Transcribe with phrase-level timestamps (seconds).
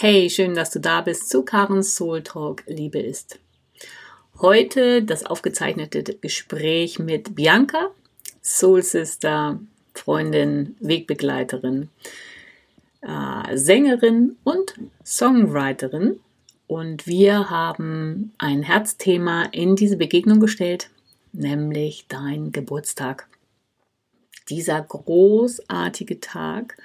[0.00, 3.40] Hey, schön, dass du da bist zu Karens Soul Talk Liebe ist.
[4.38, 7.90] Heute das aufgezeichnete Gespräch mit Bianca,
[8.40, 9.58] Soul Sister,
[9.94, 11.88] Freundin, Wegbegleiterin,
[13.00, 14.74] äh, Sängerin und
[15.04, 16.20] Songwriterin.
[16.68, 20.90] Und wir haben ein Herzthema in diese Begegnung gestellt,
[21.32, 23.26] nämlich dein Geburtstag.
[24.48, 26.76] Dieser großartige Tag,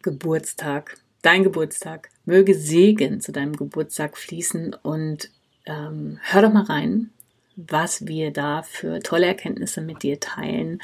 [0.00, 5.30] Geburtstag, dein Geburtstag, möge Segen zu deinem Geburtstag fließen und
[5.64, 7.08] ähm, hör doch mal rein,
[7.56, 10.82] was wir da für tolle Erkenntnisse mit dir teilen.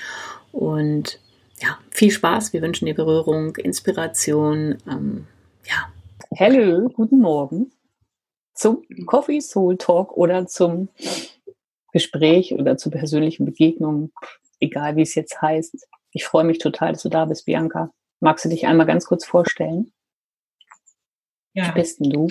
[0.53, 1.21] Und
[1.61, 2.55] ja, viel Spaß.
[2.55, 4.79] Wir wünschen dir Berührung, Inspiration.
[4.91, 5.27] Ähm,
[5.67, 5.93] ja.
[6.39, 7.71] Hallo, guten Morgen
[8.55, 10.89] zum Coffee Soul Talk oder zum
[11.93, 14.13] Gespräch oder zur persönlichen Begegnung,
[14.61, 15.77] egal wie es jetzt heißt.
[16.11, 17.93] Ich freue mich total, dass du da bist, Bianca.
[18.21, 19.93] Magst du dich einmal ganz kurz vorstellen?
[21.57, 21.67] Ja.
[21.67, 22.27] Wer bist denn du?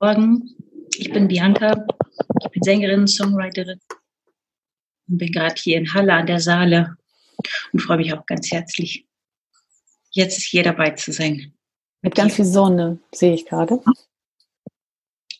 [0.00, 0.56] Morgen,
[0.96, 1.86] ich bin Bianca,
[2.40, 3.78] ich bin Sängerin, Songwriterin
[5.06, 6.96] und bin gerade hier in Halle an der Saale
[7.74, 9.06] und freue mich auch ganz herzlich,
[10.12, 11.52] jetzt hier dabei zu sein.
[12.00, 13.82] Mit ganz viel Sonne, sehe ich gerade.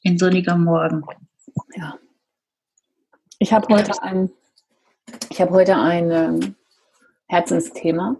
[0.04, 1.02] Ein sonniger Morgen.
[1.76, 1.98] Ja.
[3.38, 4.30] Ich habe heute ein,
[5.30, 6.56] ich habe heute ein ähm,
[7.26, 8.16] Herzensthema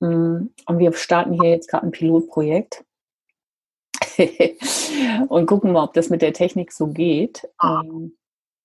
[0.00, 2.84] mm, und wir starten hier jetzt gerade ein Pilotprojekt
[5.28, 7.48] und gucken mal, ob das mit der Technik so geht.
[7.62, 8.16] Ähm,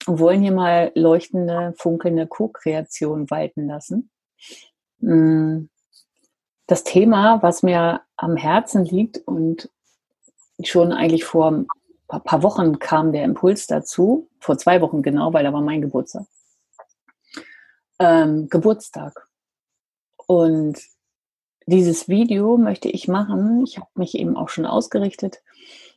[0.06, 4.10] und wollen hier mal leuchtende, funkelnde Co-Kreation walten lassen.
[5.00, 5.70] Mm,
[6.68, 9.70] das Thema, was mir am Herzen liegt und
[10.62, 11.68] schon eigentlich vor ein
[12.24, 16.26] paar Wochen kam der Impuls dazu, vor zwei Wochen genau, weil da war mein Geburtstag.
[18.00, 19.28] Ähm, Geburtstag.
[20.28, 20.80] Und
[21.66, 23.64] dieses Video möchte ich machen.
[23.64, 25.42] Ich habe mich eben auch schon ausgerichtet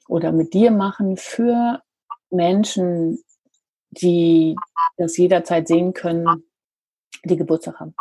[0.08, 1.82] oder mit dir machen für
[2.30, 3.22] Menschen,
[3.90, 4.56] die
[4.96, 6.44] das jederzeit sehen können,
[7.24, 7.94] die Geburtstag haben.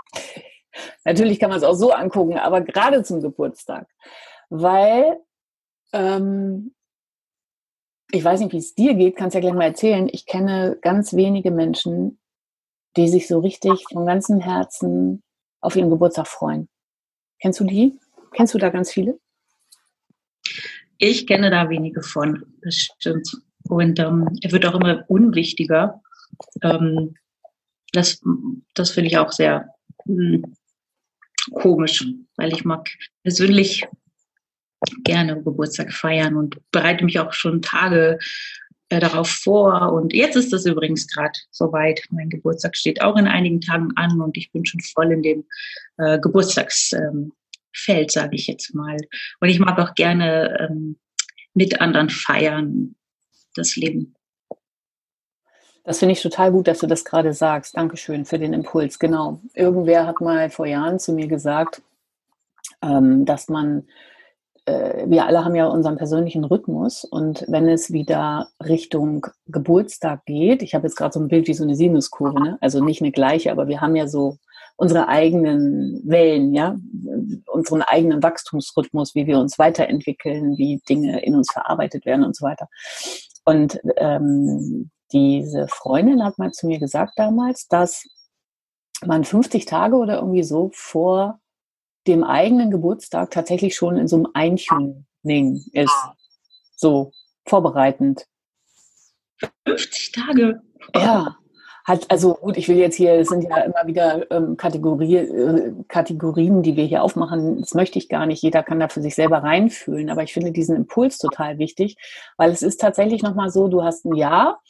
[1.05, 3.87] Natürlich kann man es auch so angucken, aber gerade zum Geburtstag,
[4.49, 5.19] weil
[5.93, 6.75] ähm,
[8.11, 10.09] ich weiß nicht, wie es dir geht, kannst ja gleich mal erzählen.
[10.11, 12.19] Ich kenne ganz wenige Menschen,
[12.97, 15.23] die sich so richtig von ganzem Herzen
[15.61, 16.69] auf ihren Geburtstag freuen.
[17.45, 17.93] Kennst du die?
[18.33, 19.19] Kennst du da ganz viele?
[20.97, 23.37] Ich kenne da wenige von, das stimmt.
[23.69, 26.01] Und ähm, er wird auch immer unwichtiger.
[26.63, 27.13] Ähm,
[27.91, 28.19] das
[28.73, 29.69] das finde ich auch sehr
[30.05, 30.55] mh, hm,
[31.53, 32.03] komisch,
[32.35, 32.89] weil ich mag
[33.21, 33.87] persönlich
[35.03, 38.17] gerne Geburtstag feiern und bereite mich auch schon Tage
[38.89, 39.93] äh, darauf vor.
[39.93, 42.01] Und jetzt ist das übrigens gerade soweit.
[42.11, 45.45] Mein Geburtstag steht auch in einigen Tagen an und ich bin schon voll in dem
[45.97, 47.33] äh, Geburtstagsfeld,
[47.87, 48.97] ähm, sage ich jetzt mal.
[49.39, 50.97] Und ich mag auch gerne ähm,
[51.53, 52.95] mit anderen feiern,
[53.55, 54.13] das Leben.
[55.83, 57.77] Das finde ich total gut, dass du das gerade sagst.
[57.77, 58.97] Dankeschön für den Impuls.
[58.99, 59.39] Genau.
[59.53, 61.81] Irgendwer hat mal vor Jahren zu mir gesagt,
[62.81, 63.87] ähm, dass man
[64.65, 70.61] äh, wir alle haben ja unseren persönlichen Rhythmus und wenn es wieder Richtung Geburtstag geht,
[70.61, 72.57] ich habe jetzt gerade so ein Bild wie so eine Sinuskurve, ne?
[72.61, 74.37] also nicht eine gleiche, aber wir haben ja so
[74.77, 76.77] unsere eigenen Wellen, ja,
[77.47, 82.45] unseren eigenen Wachstumsrhythmus, wie wir uns weiterentwickeln, wie Dinge in uns verarbeitet werden und so
[82.45, 82.67] weiter.
[83.45, 88.05] Und ähm, diese Freundin hat mal zu mir gesagt damals, dass
[89.05, 91.39] man 50 Tage oder irgendwie so vor
[92.07, 95.95] dem eigenen Geburtstag tatsächlich schon in so einem Eintuning ist.
[96.75, 97.11] So
[97.45, 98.25] vorbereitend.
[99.65, 100.61] 50 Tage.
[100.95, 101.37] Ja.
[101.85, 105.71] Hat, also gut, ich will jetzt hier, es sind ja immer wieder ähm, Kategorie, äh,
[105.87, 107.59] Kategorien, die wir hier aufmachen.
[107.59, 108.41] Das möchte ich gar nicht.
[108.41, 110.09] Jeder kann da für sich selber reinfühlen.
[110.09, 111.95] Aber ich finde diesen Impuls total wichtig,
[112.37, 114.61] weil es ist tatsächlich nochmal so, du hast ein Jahr,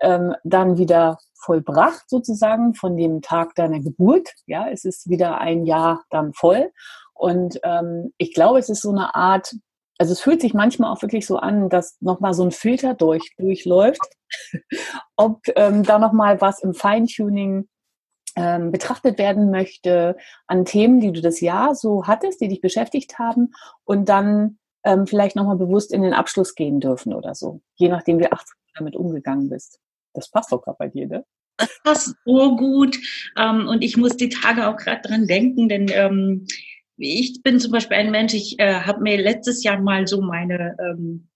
[0.00, 4.30] ähm, dann wieder vollbracht sozusagen von dem Tag deiner Geburt.
[4.46, 6.72] Ja, es ist wieder ein Jahr dann voll.
[7.12, 9.54] Und ähm, ich glaube, es ist so eine Art,
[9.98, 13.34] also es fühlt sich manchmal auch wirklich so an, dass nochmal so ein Filter durch,
[13.38, 14.00] durchläuft,
[15.16, 17.68] ob ähm, da nochmal was im Feintuning
[18.36, 20.16] ähm, betrachtet werden möchte
[20.48, 23.52] an Themen, die du das Jahr so hattest, die dich beschäftigt haben
[23.84, 28.18] und dann ähm, vielleicht nochmal bewusst in den Abschluss gehen dürfen oder so, je nachdem,
[28.18, 29.78] wie achtsam damit umgegangen bist.
[30.14, 31.24] Das passt doch gerade bei dir, ne?
[31.56, 32.98] Das passt so gut.
[33.36, 36.46] Ähm, und ich muss die Tage auch gerade dran denken, denn ähm,
[36.96, 40.76] ich bin zum Beispiel ein Mensch, ich äh, habe mir letztes Jahr mal so meine
[40.80, 41.28] ähm,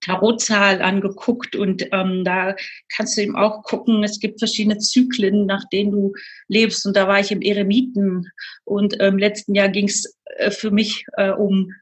[0.00, 2.56] Tarotzahl angeguckt und ähm, da
[2.94, 6.12] kannst du eben auch gucken, es gibt verschiedene Zyklen, nach denen du
[6.48, 8.26] lebst und da war ich im Eremiten
[8.64, 11.72] und im ähm, letzten Jahr ging es äh, für mich äh, um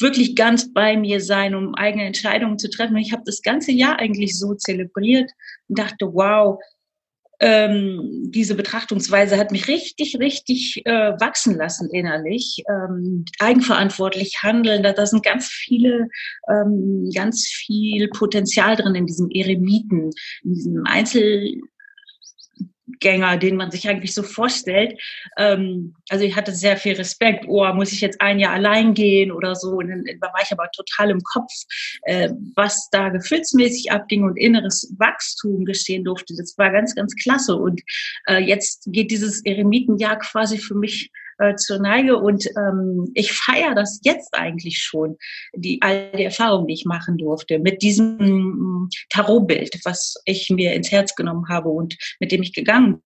[0.00, 2.94] wirklich ganz bei mir sein, um eigene Entscheidungen zu treffen.
[2.94, 5.30] Und ich habe das ganze Jahr eigentlich so zelebriert
[5.68, 6.58] und dachte, wow,
[7.40, 12.62] ähm, diese Betrachtungsweise hat mich richtig, richtig äh, wachsen lassen innerlich.
[12.68, 16.08] Ähm, eigenverantwortlich handeln, da, da sind ganz viele,
[16.48, 20.10] ähm, ganz viel Potenzial drin in diesem Eremiten,
[20.44, 21.60] in diesem Einzel
[23.00, 25.00] Gänger, den man sich eigentlich so vorstellt.
[25.36, 27.44] Ähm, also ich hatte sehr viel Respekt.
[27.48, 29.76] Oh, muss ich jetzt ein Jahr allein gehen oder so?
[29.76, 31.52] Und dann war ich aber total im Kopf,
[32.02, 36.34] äh, was da gefühlsmäßig abging und inneres Wachstum geschehen durfte.
[36.36, 37.56] Das war ganz, ganz klasse.
[37.56, 37.82] Und
[38.26, 43.74] äh, jetzt geht dieses Eremitenjahr quasi für mich äh, zur Neige und ähm, ich feiere
[43.74, 45.16] das jetzt eigentlich schon,
[45.54, 50.74] die all die Erfahrungen, die ich machen durfte mit diesem mm, Tarotbild, was ich mir
[50.74, 53.02] ins Herz genommen habe und mit dem ich gegangen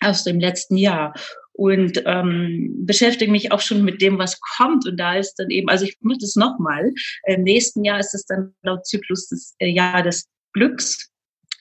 [0.00, 1.14] aus dem letzten Jahr
[1.52, 4.86] und ähm, beschäftige mich auch schon mit dem, was kommt.
[4.86, 6.90] Und da ist dann eben, also ich mache das nochmal.
[7.26, 11.09] Im nächsten Jahr ist es dann laut Zyklus das äh, Jahr des Glücks.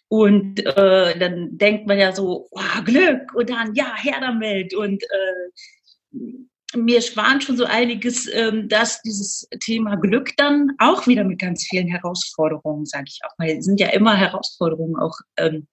[0.10, 4.74] Und äh, dann denkt man ja so, oh, Glück und dann, ja, her damit.
[4.76, 6.28] Und äh,
[6.76, 11.66] mir schwant schon so einiges, ähm, dass dieses Thema Glück dann auch wieder mit ganz
[11.68, 15.68] vielen Herausforderungen, sage ich auch mal, sind ja immer Herausforderungen auch ähm,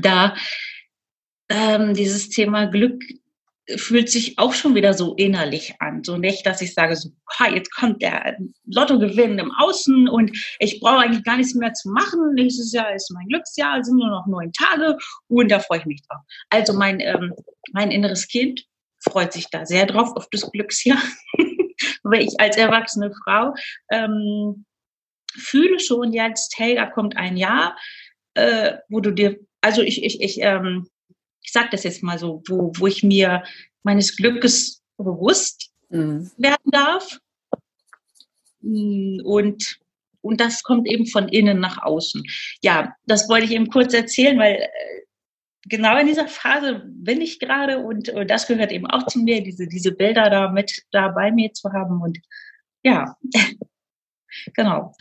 [0.00, 0.34] da.
[1.48, 3.02] Ähm, dieses Thema Glück
[3.76, 6.04] fühlt sich auch schon wieder so innerlich an.
[6.04, 7.10] So nicht, dass ich sage, so,
[7.52, 12.34] jetzt kommt der Lottogewinn im Außen und ich brauche eigentlich gar nichts mehr zu machen.
[12.34, 14.96] Nächstes Jahr ist mein Glücksjahr, sind nur noch neun Tage
[15.28, 16.22] und da freue ich mich drauf.
[16.50, 17.32] Also mein, ähm,
[17.72, 18.64] mein inneres Kind
[19.00, 21.02] freut sich da sehr drauf auf das Glücksjahr,
[22.04, 23.54] weil ich als erwachsene Frau
[23.90, 24.64] ähm,
[25.34, 27.76] fühle schon jetzt, hey, da kommt ein Jahr,
[28.34, 30.88] äh, wo du dir, also ich, ich, ich, ähm,
[31.46, 33.44] ich sage das jetzt mal so, wo, wo ich mir
[33.84, 36.30] meines Glückes bewusst mhm.
[36.36, 37.20] werden darf.
[38.60, 39.80] Und,
[40.22, 42.24] und das kommt eben von innen nach außen.
[42.62, 44.68] Ja, das wollte ich eben kurz erzählen, weil äh,
[45.66, 49.40] genau in dieser Phase bin ich gerade und, und das gehört eben auch zu mir,
[49.40, 52.02] diese, diese Bilder da mit da bei mir zu haben.
[52.02, 52.18] Und
[52.82, 53.16] ja,
[54.54, 54.96] genau.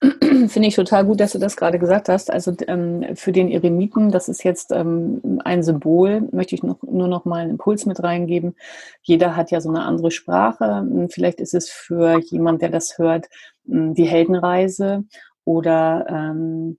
[0.48, 2.30] Finde ich total gut, dass du das gerade gesagt hast.
[2.30, 7.08] Also ähm, für den Eremiten, das ist jetzt ähm, ein Symbol, möchte ich noch, nur
[7.08, 8.54] noch mal einen Impuls mit reingeben.
[9.02, 10.78] Jeder hat ja so eine andere Sprache.
[10.78, 13.26] Hm, vielleicht ist es für jemand, der das hört,
[13.66, 15.04] hm, die Heldenreise
[15.44, 16.78] oder ähm,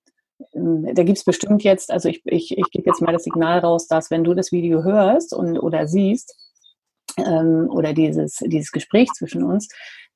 [0.53, 3.87] hm, da gibt's bestimmt jetzt, also ich, ich, ich gebe jetzt mal das Signal raus,
[3.87, 6.35] dass wenn du das Video hörst und oder siehst,
[7.17, 9.67] ähm, oder dieses, dieses Gespräch zwischen uns,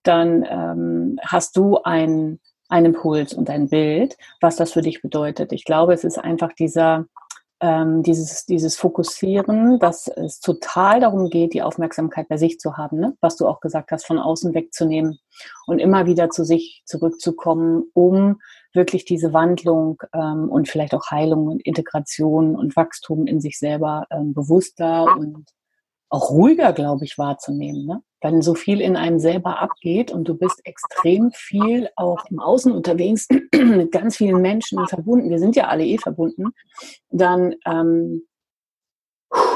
[0.04, 5.52] dann ähm, hast du ein ein Impuls und ein Bild, was das für dich bedeutet.
[5.52, 7.06] Ich glaube, es ist einfach dieser,
[7.60, 13.00] ähm, dieses, dieses Fokussieren, dass es total darum geht, die Aufmerksamkeit bei sich zu haben,
[13.00, 13.16] ne?
[13.22, 15.20] was du auch gesagt hast, von außen wegzunehmen
[15.66, 18.42] und immer wieder zu sich zurückzukommen, um
[18.74, 24.08] wirklich diese Wandlung ähm, und vielleicht auch Heilung und Integration und Wachstum in sich selber
[24.10, 25.46] ähm, bewusster und
[26.10, 27.86] auch ruhiger, glaube ich, wahrzunehmen.
[27.86, 28.02] Ne?
[28.24, 32.72] Wenn so viel in einem selber abgeht und du bist extrem viel auch im Außen
[32.72, 36.52] unterwegs mit ganz vielen Menschen verbunden, wir sind ja alle eh verbunden,
[37.10, 38.24] dann ähm,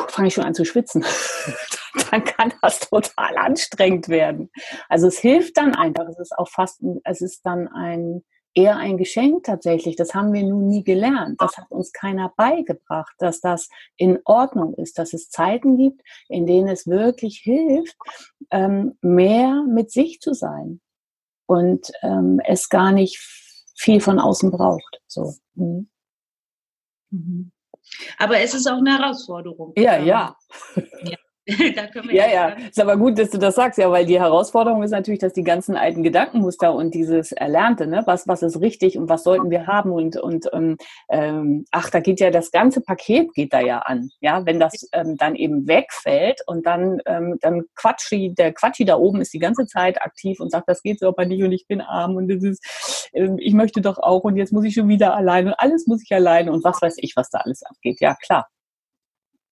[0.07, 1.05] fange ich schon an zu schwitzen.
[2.11, 4.51] dann kann das total anstrengend werden.
[4.89, 6.07] Also es hilft dann einfach.
[6.09, 8.23] Es ist auch fast, es ist dann ein
[8.57, 9.95] eher ein Geschenk tatsächlich.
[9.95, 11.39] Das haben wir nun nie gelernt.
[11.39, 16.47] Das hat uns keiner beigebracht, dass das in Ordnung ist, dass es Zeiten gibt, in
[16.47, 17.95] denen es wirklich hilft,
[18.49, 20.81] ähm, mehr mit sich zu sein
[21.45, 23.19] und ähm, es gar nicht
[23.75, 25.01] viel von außen braucht.
[25.05, 25.35] So.
[25.53, 25.89] Mhm.
[27.11, 27.51] mhm.
[28.17, 29.71] Aber es ist auch eine Herausforderung.
[29.77, 30.35] Ja, ja.
[31.03, 31.17] ja.
[32.11, 35.21] ja, ja, ist aber gut, dass du das sagst, ja, weil die Herausforderung ist natürlich,
[35.21, 39.23] dass die ganzen alten Gedankenmuster und dieses Erlernte, ne, was, was ist richtig und was
[39.23, 40.77] sollten wir haben und, und ähm,
[41.09, 44.89] ähm, ach, da geht ja das ganze Paket geht da ja an, ja, wenn das
[44.91, 49.39] ähm, dann eben wegfällt und dann, ähm, dann Quatschi, der Quatschi da oben ist die
[49.39, 52.27] ganze Zeit aktiv und sagt, das geht so aber nicht und ich bin arm und
[52.27, 55.53] das ist, ähm, ich möchte doch auch und jetzt muss ich schon wieder allein und
[55.57, 58.47] alles muss ich alleine und was weiß ich, was da alles abgeht, ja, klar.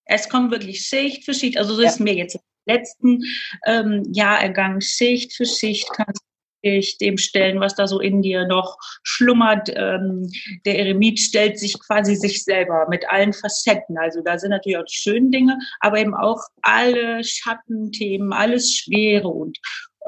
[0.06, 1.58] Es kommt wirklich Schicht für Schicht.
[1.58, 1.88] Also so ja.
[1.88, 3.22] ist mir jetzt im letzten
[3.66, 4.80] ähm, Jahr ergangen.
[4.80, 9.70] Schicht für Schicht kannst du dich dem stellen, was da so in dir noch schlummert.
[9.74, 10.30] Ähm,
[10.64, 13.98] der Eremit stellt sich quasi sich selber mit allen Facetten.
[13.98, 19.28] Also da sind natürlich auch die schönen Dinge, aber eben auch alle Schattenthemen, alles Schwere.
[19.28, 19.58] Und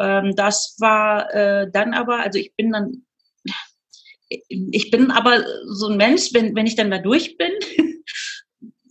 [0.00, 3.04] ähm, das war äh, dann aber, also ich bin dann
[4.28, 7.50] ich bin aber so ein Mensch, wenn, wenn ich dann da durch bin,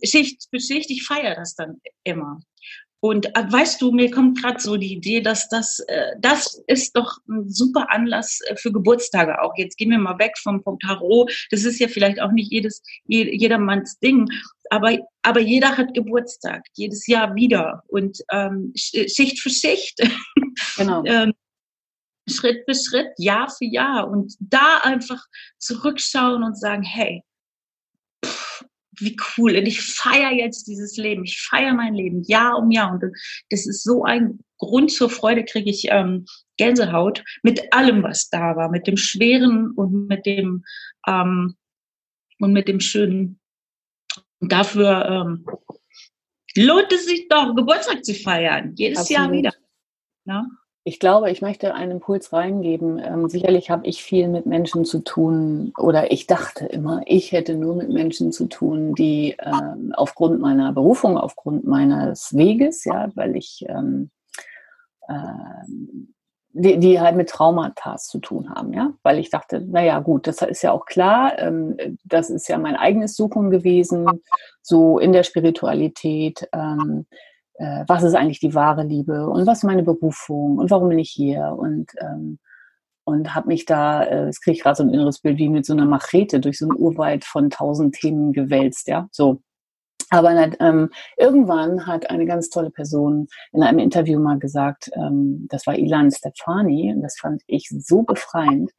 [0.04, 2.40] Schicht für Schicht, ich feiere das dann immer.
[3.00, 6.96] Und äh, weißt du, mir kommt gerade so die Idee, dass das, äh, das ist
[6.96, 9.52] doch ein super Anlass äh, für Geburtstage auch.
[9.56, 11.32] Jetzt gehen wir mal weg vom, vom Tarot.
[11.50, 14.28] Das ist ja vielleicht auch nicht jedes, jedermanns Ding.
[14.70, 17.84] Aber, aber jeder hat Geburtstag, jedes Jahr wieder.
[17.86, 20.00] Und ähm, Schicht für Schicht.
[20.76, 21.04] Genau.
[21.06, 21.32] ähm,
[22.28, 24.10] Schritt für Schritt, Jahr für Jahr.
[24.10, 25.24] Und da einfach
[25.58, 27.22] zurückschauen und sagen, hey,
[29.00, 29.56] wie cool.
[29.56, 31.24] Und ich feiere jetzt dieses Leben.
[31.24, 32.92] Ich feiere mein Leben Jahr um Jahr.
[32.92, 33.02] Und
[33.50, 36.26] das ist so ein Grund zur Freude, kriege ich ähm,
[36.56, 40.64] Gänsehaut mit allem, was da war, mit dem Schweren und mit dem
[41.06, 41.56] ähm,
[42.40, 43.40] und mit dem Schönen.
[44.40, 45.46] Und dafür ähm,
[46.56, 48.74] lohnt es sich doch, Geburtstag zu feiern.
[48.76, 49.20] Jedes Absolut.
[49.20, 49.54] Jahr wieder.
[50.24, 50.46] Ja?
[50.88, 52.98] Ich glaube, ich möchte einen Impuls reingeben.
[52.98, 57.56] Ähm, sicherlich habe ich viel mit Menschen zu tun oder ich dachte immer, ich hätte
[57.56, 63.36] nur mit Menschen zu tun, die ähm, aufgrund meiner Berufung, aufgrund meines Weges, ja, weil
[63.36, 64.08] ich ähm,
[65.10, 66.14] ähm,
[66.52, 70.40] die, die halt mit Traumata zu tun haben, ja, weil ich dachte, naja, gut, das
[70.40, 74.06] ist ja auch klar, ähm, das ist ja mein eigenes Suchen gewesen,
[74.62, 76.48] so in der Spiritualität.
[77.58, 80.98] Äh, was ist eigentlich die wahre Liebe und was ist meine Berufung und warum bin
[80.98, 82.38] ich hier und ähm,
[83.04, 85.64] und habe mich da, äh, jetzt kriege ich gerade so ein inneres Bild wie mit
[85.64, 89.40] so einer Machete durch so ein Urwald von tausend Themen gewälzt, ja, so.
[90.10, 95.66] Aber ähm, irgendwann hat eine ganz tolle Person in einem Interview mal gesagt, ähm, das
[95.66, 98.72] war Ilan Stefani, und das fand ich so befreiend,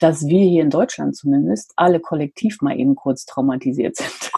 [0.00, 4.32] dass wir hier in Deutschland zumindest alle kollektiv mal eben kurz traumatisiert sind.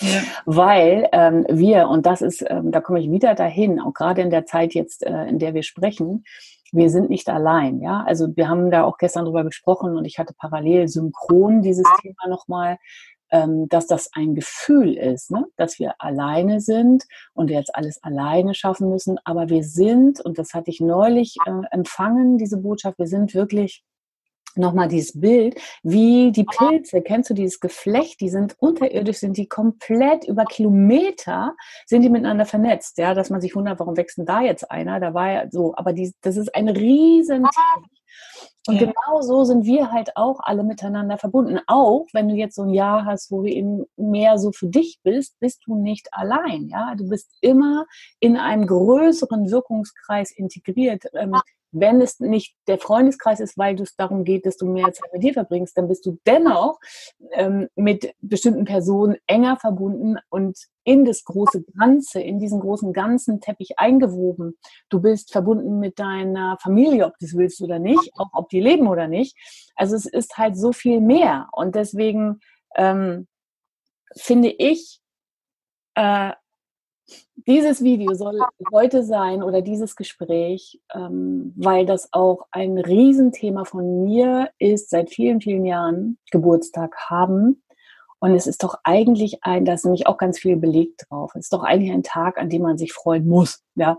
[0.00, 0.22] Ja.
[0.46, 4.30] Weil ähm, wir, und das ist, ähm, da komme ich wieder dahin, auch gerade in
[4.30, 6.24] der Zeit jetzt, äh, in der wir sprechen,
[6.72, 8.04] wir sind nicht allein, ja.
[8.06, 12.28] Also wir haben da auch gestern drüber gesprochen und ich hatte parallel synchron dieses Thema
[12.28, 12.78] nochmal,
[13.30, 15.46] ähm, dass das ein Gefühl ist, ne?
[15.56, 19.18] dass wir alleine sind und jetzt alles alleine schaffen müssen.
[19.24, 23.84] Aber wir sind, und das hatte ich neulich äh, empfangen, diese Botschaft, wir sind wirklich
[24.56, 29.48] nochmal dieses Bild, wie die Pilze, kennst du dieses Geflecht, die sind unterirdisch, sind die
[29.48, 31.54] komplett über Kilometer,
[31.86, 35.00] sind die miteinander vernetzt, ja, dass man sich wundert, warum wächst denn da jetzt einer,
[35.00, 37.46] da war ja so, aber die, das ist ein riesen
[38.66, 38.86] und ja.
[38.86, 41.60] genau so sind wir halt auch alle miteinander verbunden.
[41.66, 45.00] Auch wenn du jetzt so ein Jahr hast, wo du eben mehr so für dich
[45.02, 46.68] bist, bist du nicht allein.
[46.68, 47.86] Ja, du bist immer
[48.18, 51.04] in einem größeren Wirkungskreis integriert.
[51.14, 51.34] Ähm,
[51.72, 55.22] wenn es nicht der Freundeskreis ist, weil es darum geht, dass du mehr Zeit mit
[55.22, 56.78] dir verbringst, dann bist du dennoch
[57.32, 63.40] ähm, mit bestimmten Personen enger verbunden und in das große Ganze, in diesen großen ganzen
[63.40, 64.58] Teppich eingewoben.
[64.88, 68.60] Du bist verbunden mit deiner Familie, ob du es willst oder nicht, auch ob die
[68.60, 69.36] leben oder nicht.
[69.76, 71.48] Also es ist halt so viel mehr.
[71.52, 72.40] Und deswegen
[72.76, 73.28] ähm,
[74.16, 75.00] finde ich,
[75.94, 76.32] äh,
[77.46, 78.38] dieses Video soll
[78.72, 85.10] heute sein oder dieses Gespräch, ähm, weil das auch ein Riesenthema von mir ist, seit
[85.10, 87.62] vielen, vielen Jahren Geburtstag haben.
[88.22, 91.32] Und es ist doch eigentlich ein, da ist nämlich auch ganz viel belegt drauf.
[91.34, 93.62] Es ist doch eigentlich ein Tag, an dem man sich freuen muss.
[93.76, 93.98] Ja,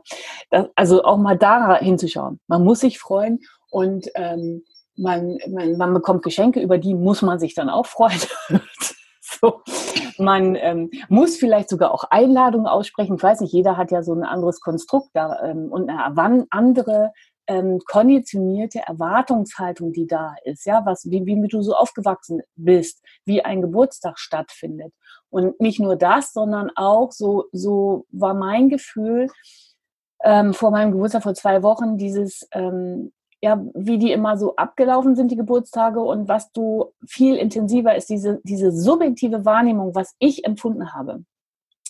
[0.52, 2.40] das, also auch mal da hinzuschauen.
[2.48, 3.40] Man muss sich freuen
[3.72, 4.64] und ähm,
[4.96, 8.20] man, man, man bekommt Geschenke, über die muss man sich dann auch freuen.
[9.42, 9.62] so.
[10.18, 13.16] Man ähm, muss vielleicht sogar auch Einladungen aussprechen.
[13.16, 17.12] Ich weiß nicht, jeder hat ja so ein anderes Konstrukt da ähm, und eine andere
[17.48, 23.44] ähm, konditionierte Erwartungshaltung, die da ist, ja, was, wie, wie du so aufgewachsen bist, wie
[23.44, 24.94] ein Geburtstag stattfindet.
[25.30, 29.28] Und nicht nur das, sondern auch, so, so war mein Gefühl
[30.24, 35.16] ähm, vor meinem Geburtstag vor zwei Wochen, dieses, ähm, ja, wie die immer so abgelaufen
[35.16, 40.46] sind, die Geburtstage und was du viel intensiver ist, diese, diese subjektive Wahrnehmung, was ich
[40.46, 41.24] empfunden habe.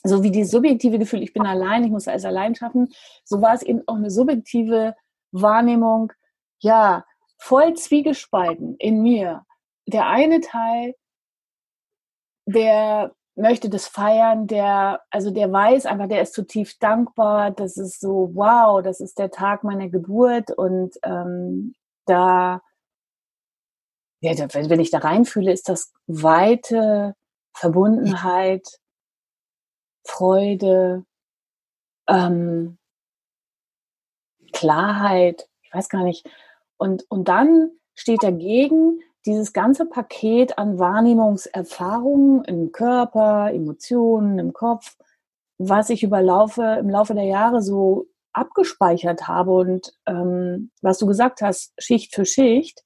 [0.03, 2.89] So wie die subjektive Gefühl, ich bin allein, ich muss alles allein schaffen,
[3.23, 4.95] so war es eben auch eine subjektive
[5.31, 6.13] Wahrnehmung,
[6.59, 7.05] ja,
[7.37, 9.45] voll zwiegespalten in mir.
[9.87, 10.95] Der eine Teil,
[12.45, 17.99] der möchte das feiern, der, also der weiß einfach, der ist zutiefst dankbar, das ist
[17.99, 21.73] so, wow, das ist der Tag meiner Geburt und ähm,
[22.05, 22.61] da,
[24.21, 27.15] ja, wenn ich da reinfühle, ist das weite
[27.55, 28.67] Verbundenheit,
[30.05, 31.05] Freude,
[32.07, 32.77] ähm,
[34.51, 36.29] Klarheit, ich weiß gar nicht.
[36.77, 44.97] Und, und dann steht dagegen dieses ganze Paket an Wahrnehmungserfahrungen im Körper, Emotionen, im Kopf,
[45.57, 51.05] was ich über Laufe, im Laufe der Jahre so abgespeichert habe und ähm, was du
[51.05, 52.83] gesagt hast, Schicht für Schicht.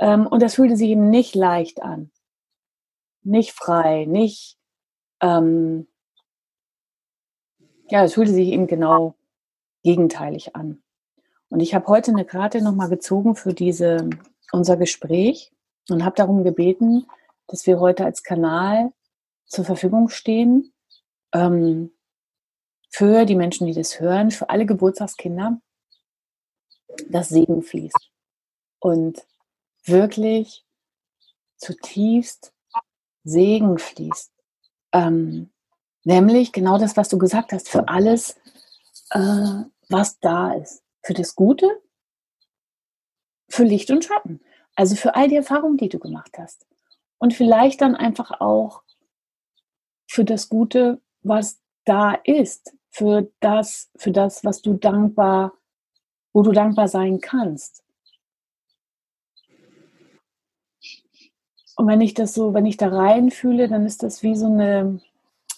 [0.00, 2.10] Ähm, und das fühlte sich eben nicht leicht an.
[3.22, 4.56] Nicht frei, nicht,
[5.20, 5.88] ähm,
[7.90, 9.16] ja, es fühlte sich eben genau
[9.82, 10.82] gegenteilig an.
[11.50, 14.08] Und ich habe heute eine Karte nochmal gezogen für diese,
[14.52, 15.52] unser Gespräch
[15.90, 17.06] und habe darum gebeten,
[17.46, 18.92] dass wir heute als Kanal
[19.46, 20.72] zur Verfügung stehen
[21.32, 21.92] ähm,
[22.90, 25.60] für die Menschen, die das hören, für alle Geburtstagskinder,
[27.08, 28.10] dass Segen fließt.
[28.80, 29.26] Und
[29.84, 30.64] wirklich
[31.56, 32.52] zutiefst
[33.24, 34.32] Segen fließt.
[34.92, 35.50] Ähm,
[36.04, 38.36] nämlich genau das, was du gesagt hast, für alles,
[39.10, 40.82] äh, was da ist.
[41.02, 41.66] Für das Gute,
[43.48, 44.40] für Licht und Schatten.
[44.78, 46.64] Also für all die Erfahrungen, die du gemacht hast.
[47.18, 48.84] Und vielleicht dann einfach auch
[50.06, 52.76] für das Gute, was da ist.
[52.88, 55.52] Für das, für das, was du dankbar,
[56.32, 57.82] wo du dankbar sein kannst.
[61.74, 65.00] Und wenn ich das so, wenn ich da reinfühle, dann ist das wie so eine,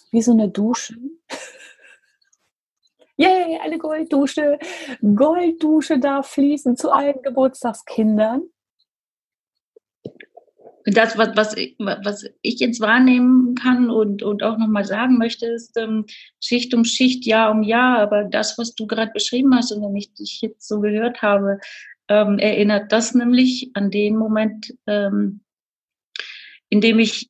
[0.09, 0.97] wie so eine Dusche.
[3.17, 4.57] Yay, eine Golddusche.
[4.99, 8.49] Golddusche darf fließen zu allen Geburtstagskindern.
[10.85, 15.45] Das, was, was, ich, was ich jetzt wahrnehmen kann und, und auch nochmal sagen möchte,
[15.45, 16.05] ist ähm,
[16.39, 17.99] Schicht um Schicht, Jahr um Jahr.
[17.99, 21.59] Aber das, was du gerade beschrieben hast und wenn ich dich jetzt so gehört habe,
[22.07, 25.41] ähm, erinnert das nämlich an den Moment, ähm,
[26.69, 27.29] in dem ich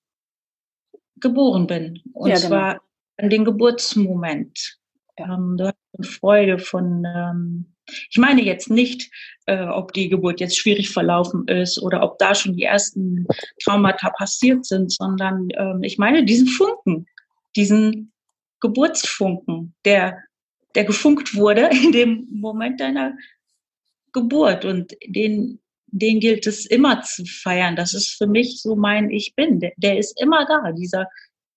[1.18, 2.02] geboren bin.
[2.14, 2.48] Und ja, genau.
[2.48, 2.82] zwar
[3.18, 4.80] an den Geburtsmoment.
[5.18, 5.36] Ja.
[5.36, 7.74] Ähm, du hast eine Freude von, ähm,
[8.10, 9.12] ich meine jetzt nicht,
[9.52, 13.28] äh, ob die Geburt jetzt schwierig verlaufen ist oder ob da schon die ersten
[13.62, 17.06] Traumata passiert sind, sondern ähm, ich meine diesen Funken,
[17.56, 18.14] diesen
[18.62, 20.20] Geburtsfunken, der,
[20.76, 23.14] der gefunkt wurde in dem Moment deiner
[24.14, 25.60] Geburt und den
[25.94, 27.76] den gilt es immer zu feiern.
[27.76, 29.60] Das ist für mich so mein Ich bin.
[29.60, 31.06] Der, der ist immer da, dieser,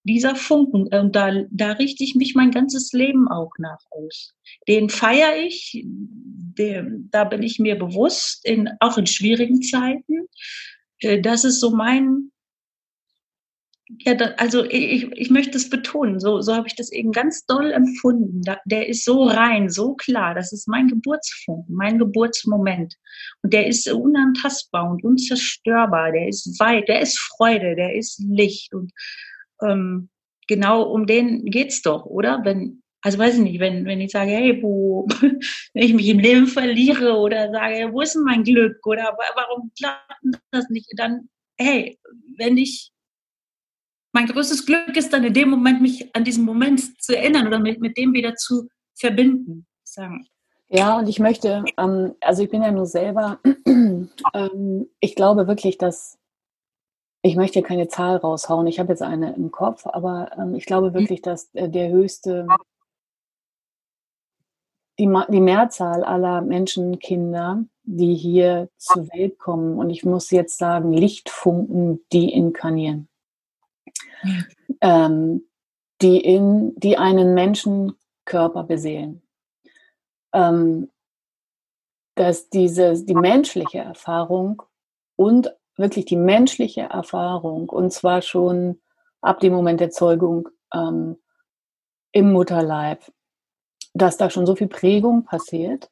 [0.04, 0.87] dieser Funken.
[0.94, 4.34] Und da, da richte ich mich mein ganzes Leben auch nach aus.
[4.68, 10.29] Den feiere ich, der, da bin ich mir bewusst, in, auch in schwierigen Zeiten.
[11.00, 12.31] Äh, das ist so mein,
[14.00, 17.44] ja, da, also ich, ich möchte es betonen, so, so habe ich das eben ganz
[17.46, 18.42] doll empfunden.
[18.42, 20.35] Da, der ist so rein, so klar.
[20.35, 22.94] Das ist mein Geburtsfunken, mein Geburtsmoment.
[23.42, 26.12] Und der ist unantastbar und unzerstörbar.
[26.12, 28.74] Der ist weit, der ist Freude, der ist Licht.
[28.74, 28.92] Und
[29.62, 30.09] ähm,
[30.47, 32.40] genau um den geht's doch, oder?
[32.45, 36.19] Wenn, also weiß ich nicht, wenn, wenn ich sage, hey, wo, wenn ich mich im
[36.19, 41.29] Leben verliere oder sage, wo ist denn mein Glück oder warum klappt das nicht, dann,
[41.59, 41.99] hey,
[42.38, 42.90] wenn ich
[44.14, 47.59] mein größtes Glück ist dann in dem Moment, mich an diesen Moment zu erinnern oder
[47.59, 49.67] mit, mit dem wieder zu verbinden.
[49.83, 50.27] Sagen.
[50.69, 55.79] Ja, und ich möchte, ähm, also ich bin ja nur selber, ähm, ich glaube wirklich,
[55.79, 56.17] dass,
[57.24, 60.92] ich möchte keine Zahl raushauen, ich habe jetzt eine im Kopf, aber ähm, ich glaube
[60.92, 62.46] wirklich, dass äh, der höchste,
[64.98, 70.58] die, die Mehrzahl aller Menschen, Kinder, die hier zur Welt kommen, und ich muss jetzt
[70.58, 73.08] sagen, Lichtfunken, die inkarnieren.
[74.82, 75.48] Ähm,
[76.02, 79.22] die, in, die einen Menschenkörper beseelen.
[80.34, 80.90] Ähm,
[82.16, 84.62] dass diese, die menschliche Erfahrung
[85.16, 88.80] und wirklich die menschliche Erfahrung, und zwar schon
[89.20, 91.16] ab dem Moment der Zeugung ähm,
[92.12, 93.04] im Mutterleib,
[93.92, 95.90] dass da schon so viel Prägung passiert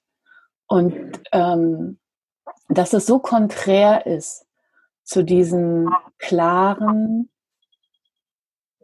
[0.66, 1.98] und ähm,
[2.68, 4.46] dass es so konträr ist
[5.04, 7.28] zu diesen klaren,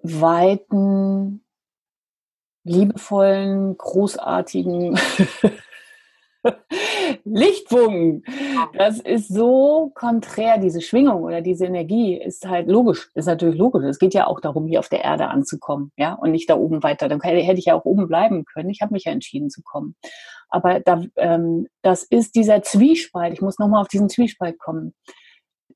[0.02, 1.44] weiten,
[2.64, 4.98] liebevollen, großartigen
[7.24, 8.24] Lichtbogen.
[8.74, 13.85] Das ist so konträr, diese Schwingung oder diese Energie ist halt logisch, ist natürlich logisch.
[13.85, 16.83] Es geht ja auch darum, hier auf der Erde anzukommen, ja, und nicht da oben
[16.83, 17.09] weiter.
[17.09, 18.70] Dann hätte ich ja auch oben bleiben können.
[18.70, 19.94] Ich habe mich ja entschieden zu kommen.
[20.48, 23.35] Aber da, ähm, das ist dieser Zwiespalt.
[23.35, 24.94] Ich muss nochmal auf diesen Zwiespalt kommen.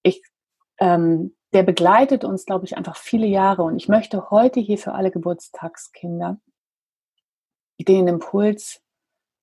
[0.03, 0.22] Ich
[0.81, 3.62] ähm, der begleitet uns, glaube ich, einfach viele Jahre.
[3.62, 6.38] Und ich möchte heute hier für alle Geburtstagskinder
[7.79, 8.81] den Impuls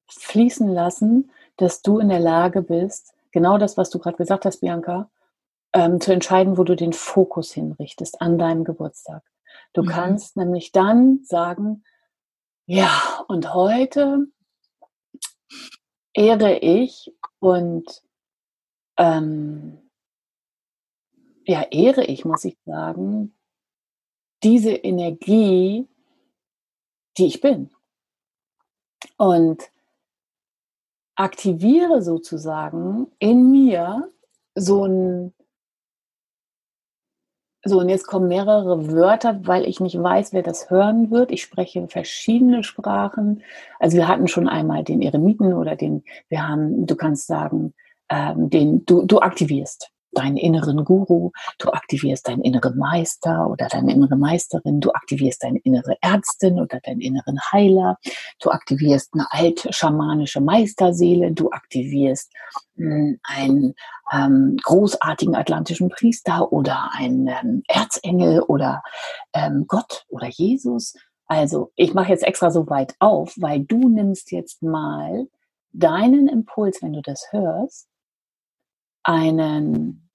[0.10, 4.62] fließen lassen, dass du in der Lage bist, genau das, was du gerade gesagt hast,
[4.62, 5.10] Bianca,
[5.74, 9.24] ähm, zu entscheiden, wo du den Fokus hinrichtest an deinem Geburtstag.
[9.74, 9.88] Du mhm.
[9.88, 11.84] kannst nämlich dann sagen,
[12.66, 14.28] ja, und heute
[16.14, 18.04] ehre ich und
[18.98, 19.90] ähm,
[21.46, 23.34] ja, ehre ich, muss ich sagen,
[24.44, 25.88] diese Energie,
[27.18, 27.72] die ich bin.
[29.18, 29.70] Und
[31.20, 34.10] aktiviere sozusagen in mir
[34.56, 35.34] so ein,
[37.66, 41.30] So, und jetzt kommen mehrere Wörter, weil ich nicht weiß, wer das hören wird.
[41.32, 43.44] Ich spreche verschiedene Sprachen.
[43.80, 47.74] Also wir hatten schon einmal den Eremiten oder den, wir haben, du kannst sagen,
[48.10, 53.94] ähm, den du, du aktivierst deinen inneren Guru, du aktivierst deinen inneren Meister oder deine
[53.94, 57.98] innere Meisterin, du aktivierst deine innere Ärztin oder deinen inneren Heiler,
[58.42, 62.32] du aktivierst eine alte schamanische Meisterseele, du aktivierst
[62.76, 63.74] hm, einen
[64.12, 68.82] ähm, großartigen atlantischen Priester oder einen ähm, Erzengel oder
[69.34, 70.96] ähm, Gott oder Jesus.
[71.28, 75.28] Also ich mache jetzt extra so weit auf, weil du nimmst jetzt mal
[75.72, 77.88] deinen Impuls, wenn du das hörst,
[79.04, 80.10] einen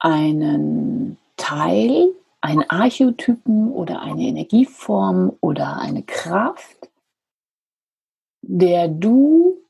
[0.00, 6.90] einen Teil, einen Archetypen oder eine Energieform oder eine Kraft,
[8.42, 9.62] der du,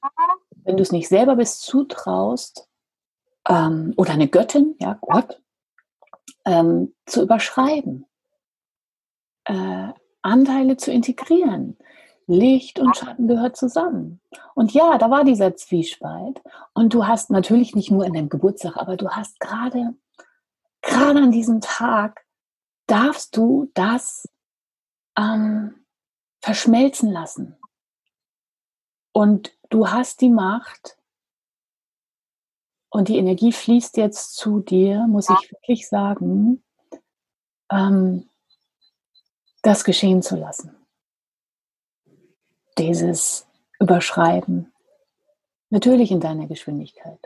[0.64, 2.68] wenn du es nicht selber bist, zutraust,
[3.48, 5.42] ähm, oder eine Göttin, ja, Gott,
[6.44, 8.06] ähm, zu überschreiben,
[9.44, 9.88] äh,
[10.22, 11.76] Anteile zu integrieren,
[12.30, 14.20] Licht und Schatten gehört zusammen.
[14.54, 16.40] Und ja, da war dieser Zwiespalt.
[16.72, 19.94] Und du hast natürlich nicht nur in deinem Geburtstag, aber du hast gerade,
[20.80, 22.24] gerade an diesem Tag,
[22.86, 24.28] darfst du das
[25.18, 25.84] ähm,
[26.40, 27.56] verschmelzen lassen.
[29.12, 30.96] Und du hast die Macht
[32.90, 36.62] und die Energie fließt jetzt zu dir, muss ich wirklich sagen,
[37.70, 38.28] ähm,
[39.62, 40.79] das geschehen zu lassen
[42.80, 43.46] dieses
[43.78, 44.72] Überschreiben.
[45.68, 47.20] Natürlich in deiner Geschwindigkeit.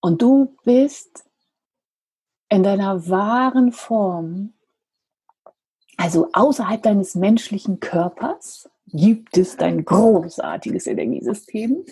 [0.00, 1.24] Und du bist
[2.48, 4.54] in deiner wahren Form,
[5.96, 11.84] also außerhalb deines menschlichen Körpers, gibt es dein großartiges Energiesystem.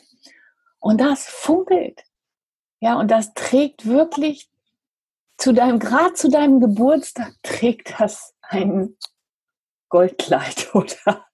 [0.80, 2.04] Und das funkelt.
[2.80, 4.48] Ja, und das trägt wirklich
[5.37, 8.96] zu deinem, gerade zu deinem Geburtstag trägt das einen
[9.88, 11.27] Goldkleid oder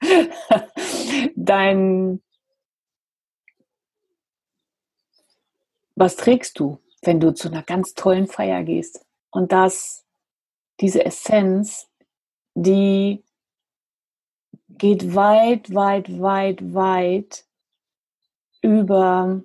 [1.34, 2.22] dein,
[5.94, 9.04] was trägst du, wenn du zu einer ganz tollen Feier gehst?
[9.30, 10.04] Und das,
[10.80, 11.88] diese Essenz,
[12.54, 13.24] die
[14.68, 17.44] geht weit, weit, weit, weit
[18.62, 19.42] über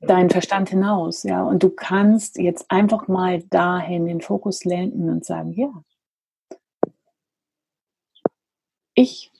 [0.00, 1.42] deinen Verstand hinaus, ja.
[1.42, 5.72] Und du kannst jetzt einfach mal dahin den Fokus lenken und sagen, ja,
[8.94, 9.32] ich,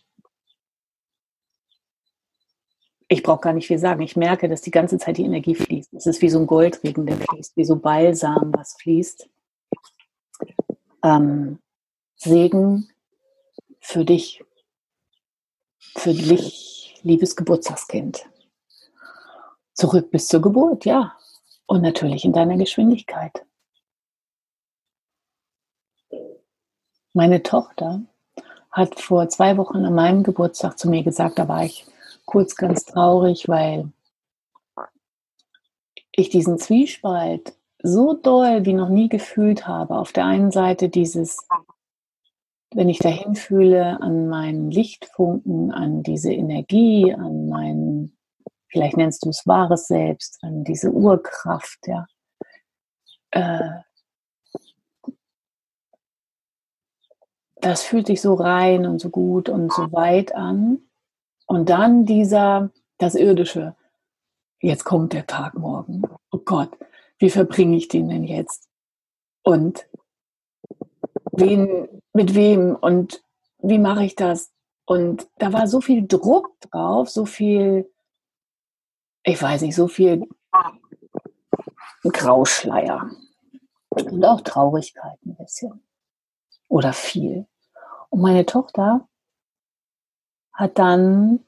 [3.09, 4.03] ich brauche gar nicht viel sagen.
[4.03, 5.95] Ich merke, dass die ganze Zeit die Energie fließt.
[5.95, 9.29] Es ist wie so ein Goldregen, der fließt, wie so Balsam, was fließt.
[11.03, 11.61] Ähm,
[12.17, 12.90] Segen
[13.81, 14.43] für dich,
[15.79, 18.27] für dich, liebes Geburtstagskind.
[19.75, 21.17] Zurück bis zur Geburt, ja.
[21.67, 23.45] Und natürlich in deiner Geschwindigkeit.
[27.12, 28.03] Meine Tochter
[28.75, 31.87] hat vor zwei Wochen an meinem Geburtstag zu mir gesagt, da war ich
[32.27, 33.93] kurz ganz traurig, weil
[36.11, 39.97] ich diesen Zwiespalt so doll wie noch nie gefühlt habe.
[39.97, 41.47] Auf der einen Seite dieses,
[42.75, 48.17] wenn ich dahin fühle, an meinen Lichtfunken, an diese Energie, an mein,
[48.67, 52.07] vielleicht nennst du es wahres Selbst, an diese Urkraft, ja.
[53.31, 53.83] Äh,
[57.64, 60.83] das fühlt sich so rein und so gut und so weit an.
[61.46, 63.74] Und dann dieser, das Irdische.
[64.61, 66.03] Jetzt kommt der Tag morgen.
[66.31, 66.70] Oh Gott,
[67.18, 68.68] wie verbringe ich den denn jetzt?
[69.42, 69.88] Und
[71.33, 73.22] wen, mit wem und
[73.59, 74.53] wie mache ich das?
[74.85, 77.90] Und da war so viel Druck drauf, so viel,
[79.22, 80.29] ich weiß nicht, so viel
[82.03, 83.11] Grauschleier
[83.88, 85.83] und auch Traurigkeit ein bisschen
[86.68, 87.46] oder viel.
[88.14, 89.09] Und meine Tochter
[90.53, 91.44] hat dann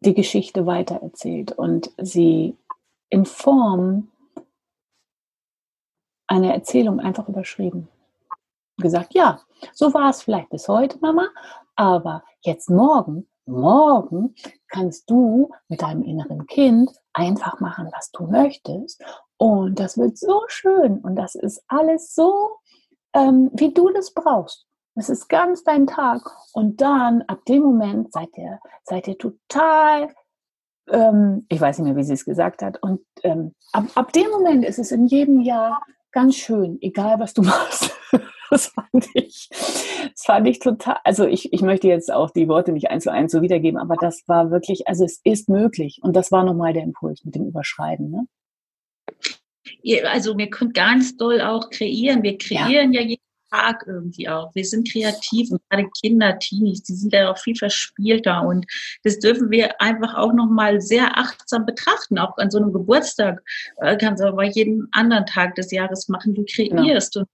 [0.00, 2.54] die Geschichte weitererzählt und sie
[3.08, 4.12] in Form
[6.26, 7.88] einer Erzählung einfach überschrieben.
[8.76, 9.40] Gesagt, ja,
[9.72, 11.30] so war es vielleicht bis heute, Mama,
[11.76, 14.34] aber jetzt morgen, morgen
[14.68, 19.02] kannst du mit deinem inneren Kind einfach machen, was du möchtest.
[19.38, 22.58] Und das wird so schön und das ist alles so,
[23.14, 24.65] ähm, wie du das brauchst.
[24.96, 26.22] Es ist ganz dein Tag.
[26.52, 30.08] Und dann, ab dem Moment, seid ihr, seid ihr total,
[30.90, 32.82] ähm, ich weiß nicht mehr, wie sie es gesagt hat.
[32.82, 35.82] Und ähm, ab, ab dem Moment ist es in jedem Jahr
[36.12, 37.94] ganz schön, egal was du machst.
[38.50, 42.72] das fand ich, Das fand ich total, also ich, ich möchte jetzt auch die Worte
[42.72, 46.00] nicht eins zu eins so wiedergeben, aber das war wirklich, also es ist möglich.
[46.02, 48.10] Und das war nochmal der Impuls mit dem Überschreiben.
[48.10, 48.26] Ne?
[50.06, 52.22] Also wir können ganz doll auch kreieren.
[52.22, 54.54] Wir kreieren ja, ja jeden Tag irgendwie auch.
[54.54, 58.66] Wir sind kreativ und gerade Kinder, Teenies, die sind ja auch viel verspielter und
[59.04, 62.18] das dürfen wir einfach auch nochmal sehr achtsam betrachten.
[62.18, 63.42] Auch an so einem Geburtstag
[63.78, 66.34] äh, kannst du aber jeden anderen Tag des Jahres machen.
[66.34, 67.22] Du kreierst genau.
[67.22, 67.30] und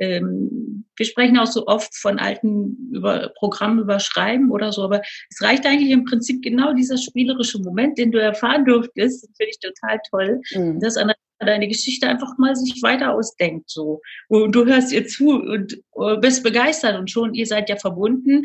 [0.00, 5.42] ähm, wir sprechen auch so oft von alten über Programmen überschreiben oder so, aber es
[5.42, 10.00] reicht eigentlich im Prinzip genau dieser spielerische Moment, den du erfahren durftest, finde ich total
[10.10, 10.80] toll, mhm.
[10.80, 11.12] dass an
[11.46, 14.00] deine Geschichte einfach mal sich weiter ausdenkt so.
[14.28, 18.42] Und du hörst ihr zu und äh, bist begeistert und schon ihr seid ja verbunden.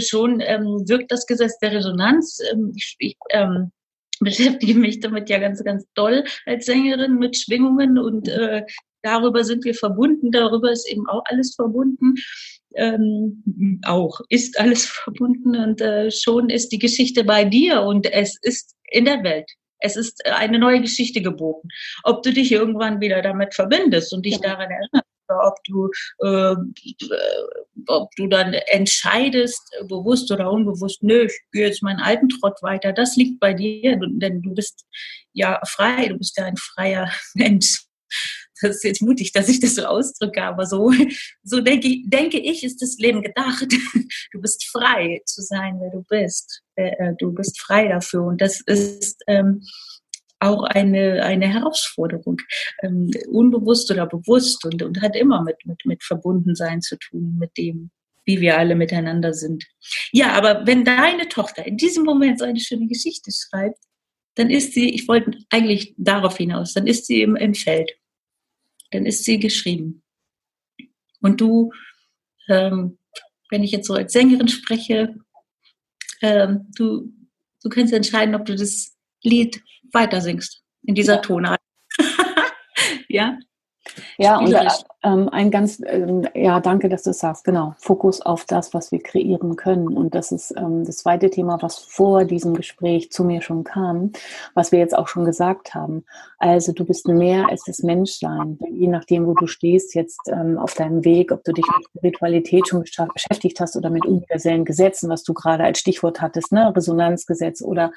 [0.00, 2.38] Schon ähm, wirkt das Gesetz der Resonanz.
[2.52, 3.70] Ähm, ich, ich ähm,
[4.20, 8.64] beschäftige mich damit ja ganz ganz doll als Sängerin mit Schwingungen und äh,
[9.02, 10.32] darüber sind wir verbunden.
[10.32, 12.14] Darüber ist eben auch alles verbunden.
[12.74, 18.38] Ähm, auch ist alles verbunden und äh, schon ist die Geschichte bei dir und es
[18.42, 21.68] ist in der Welt es ist eine neue Geschichte geboten.
[22.04, 24.40] Ob du dich irgendwann wieder damit verbindest und dich ja.
[24.40, 26.56] daran erinnerst, oder ob du, äh,
[27.86, 32.92] ob du dann entscheidest, bewusst oder unbewusst, nö, ich gehe jetzt meinen alten Trott weiter,
[32.92, 34.86] das liegt bei dir, denn du bist
[35.32, 37.84] ja frei, du bist ja ein freier Mensch
[38.60, 40.92] das ist jetzt mutig, dass ich das so ausdrücke, aber so,
[41.42, 43.66] so denke, denke ich, ist das Leben gedacht.
[44.32, 46.62] Du bist frei zu sein, wer du bist.
[46.76, 48.24] Äh, äh, du bist frei dafür.
[48.24, 49.62] Und das ist ähm,
[50.40, 52.38] auch eine, eine Herausforderung,
[52.82, 57.56] ähm, unbewusst oder bewusst und, und hat immer mit, mit, mit Verbundensein zu tun, mit
[57.56, 57.90] dem,
[58.24, 59.64] wie wir alle miteinander sind.
[60.12, 63.78] Ja, aber wenn deine Tochter in diesem Moment so eine schöne Geschichte schreibt,
[64.36, 67.90] dann ist sie, ich wollte eigentlich darauf hinaus, dann ist sie im, im Feld
[68.90, 70.02] dann ist sie geschrieben.
[71.20, 71.72] Und du,
[72.48, 72.98] ähm,
[73.50, 75.14] wenn ich jetzt so als Sängerin spreche,
[76.22, 77.12] ähm, du,
[77.62, 81.20] du kannst entscheiden, ob du das Lied weiter singst in dieser ja.
[81.20, 81.60] Tonart.
[83.08, 83.38] ja?
[84.18, 84.54] Ja, und
[85.04, 88.90] ähm, ein ganz, ähm, ja, danke, dass du es sagst, genau, Fokus auf das, was
[88.90, 89.96] wir kreieren können.
[89.96, 94.10] Und das ist ähm, das zweite Thema, was vor diesem Gespräch zu mir schon kam,
[94.54, 96.04] was wir jetzt auch schon gesagt haben.
[96.38, 98.58] Also du bist mehr als das Menschsein.
[98.72, 102.66] Je nachdem, wo du stehst jetzt ähm, auf deinem Weg, ob du dich mit Spiritualität
[102.66, 107.62] schon beschäftigt hast oder mit universellen Gesetzen, was du gerade als Stichwort hattest, ne, Resonanzgesetz,
[107.62, 107.92] oder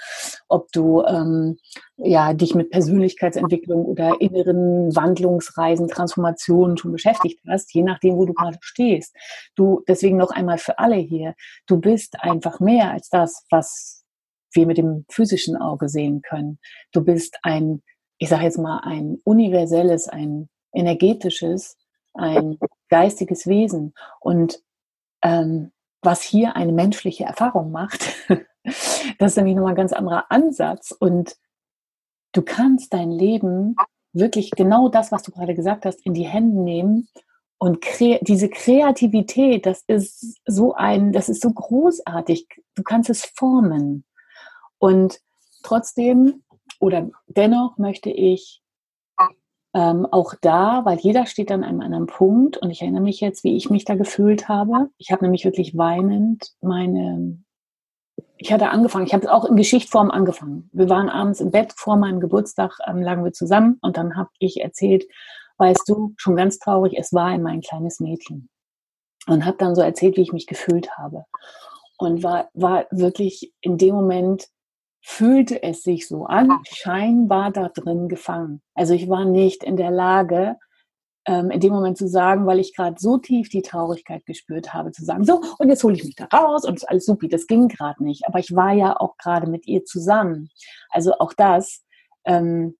[0.47, 1.57] ob du ähm,
[2.03, 8.33] ja, dich mit Persönlichkeitsentwicklung oder inneren Wandlungsreisen, Transformationen schon beschäftigt hast, je nachdem, wo du
[8.33, 9.15] gerade stehst.
[9.55, 11.35] Du, deswegen noch einmal für alle hier,
[11.67, 14.03] du bist einfach mehr als das, was
[14.53, 16.59] wir mit dem physischen Auge sehen können.
[16.91, 17.81] Du bist ein,
[18.17, 21.77] ich sage jetzt mal, ein universelles, ein energetisches,
[22.13, 22.57] ein
[22.89, 23.93] geistiges Wesen.
[24.19, 24.61] Und
[25.23, 28.15] ähm, was hier eine menschliche Erfahrung macht,
[28.63, 30.91] das ist nämlich nochmal ein ganz anderer Ansatz.
[30.91, 31.37] Und
[32.33, 33.75] du kannst dein Leben
[34.13, 37.07] wirklich genau das, was du gerade gesagt hast, in die Hände nehmen
[37.57, 42.47] und kre diese Kreativität, das ist so ein, das ist so großartig.
[42.75, 44.03] Du kannst es formen.
[44.79, 45.19] Und
[45.63, 46.43] trotzdem
[46.79, 48.61] oder dennoch möchte ich
[49.73, 53.43] ähm, auch da, weil jeder steht an einem anderen Punkt und ich erinnere mich jetzt,
[53.43, 54.89] wie ich mich da gefühlt habe.
[54.97, 57.37] Ich habe nämlich wirklich weinend meine
[58.37, 60.69] ich hatte angefangen, ich habe auch in Geschichtform angefangen.
[60.73, 64.29] Wir waren abends im Bett vor meinem Geburtstag, ähm, lagen wir zusammen und dann habe
[64.39, 65.05] ich erzählt,
[65.57, 68.49] weißt du, schon ganz traurig, es war immer ein kleines Mädchen.
[69.27, 71.25] Und habe dann so erzählt, wie ich mich gefühlt habe.
[71.97, 74.47] Und war, war wirklich in dem Moment,
[75.03, 78.61] fühlte es sich so an, scheinbar da drin gefangen.
[78.73, 80.57] Also ich war nicht in der Lage,
[81.25, 85.05] in dem Moment zu sagen, weil ich gerade so tief die Traurigkeit gespürt habe, zu
[85.05, 87.67] sagen, so, und jetzt hole ich mich da raus und ist alles supi, das ging
[87.67, 88.27] gerade nicht.
[88.27, 90.49] Aber ich war ja auch gerade mit ihr zusammen.
[90.89, 91.83] Also auch das.
[92.25, 92.77] Ähm,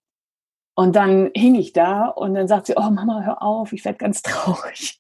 [0.76, 3.98] und dann hing ich da und dann sagt sie, oh Mama, hör auf, ich werde
[3.98, 5.00] ganz traurig.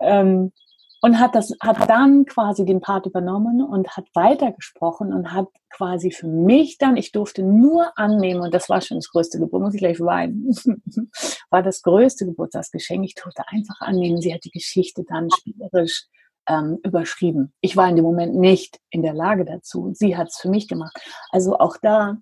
[0.00, 0.52] ähm,
[1.00, 6.10] und hat das, hat dann quasi den Part übernommen und hat weitergesprochen und hat quasi
[6.10, 9.74] für mich dann, ich durfte nur annehmen, und das war schon das größte Geburt, muss
[9.74, 10.50] ich gleich weinen,
[11.50, 13.04] war das größte Geburtstagsgeschenk.
[13.04, 14.20] Ich durfte einfach annehmen.
[14.20, 16.06] Sie hat die Geschichte dann spielerisch
[16.48, 17.52] ähm, überschrieben.
[17.60, 19.92] Ich war in dem Moment nicht in der Lage dazu.
[19.94, 20.98] Sie hat es für mich gemacht.
[21.30, 22.16] Also auch da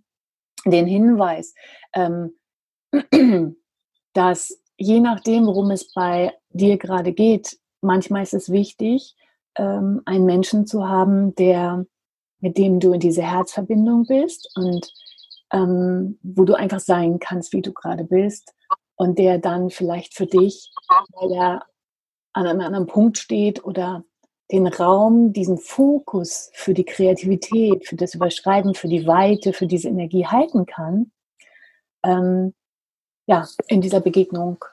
[0.67, 1.55] den Hinweis,
[1.95, 2.37] ähm,
[4.13, 9.17] dass je nachdem, worum es bei dir gerade geht, manchmal ist es wichtig,
[9.57, 11.87] ähm, einen Menschen zu haben, der,
[12.41, 14.93] mit dem du in diese Herzverbindung bist und
[15.53, 18.55] ähm, wo du einfach sein kannst, wie du gerade bist
[18.97, 20.73] und der dann vielleicht für dich,
[21.13, 21.63] weil er
[22.33, 24.05] an einem anderen Punkt steht oder
[24.53, 29.89] den Raum, diesen Fokus für die Kreativität, für das Überschreiben, für die Weite, für diese
[29.89, 31.11] Energie halten kann,
[32.05, 32.55] ähm,
[33.27, 34.65] ja, in dieser Begegnung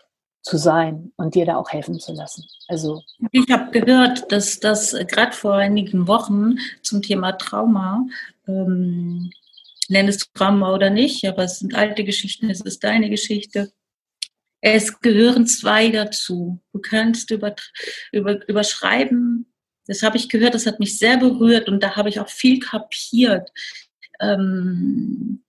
[0.43, 2.45] zu sein und dir da auch helfen zu lassen.
[2.67, 3.01] Also
[3.31, 8.05] ich habe gehört, dass das gerade vor einigen Wochen zum Thema Trauma,
[8.47, 9.31] ähm,
[9.87, 13.71] nenn es Trauma oder nicht, aber es sind alte Geschichten, es ist deine Geschichte.
[14.59, 16.61] Es gehören zwei dazu.
[16.73, 17.55] Du kannst über,
[18.11, 19.45] über, überschreiben.
[19.87, 22.59] Das habe ich gehört, das hat mich sehr berührt und da habe ich auch viel
[22.59, 23.49] kapiert.
[24.19, 25.43] Ähm,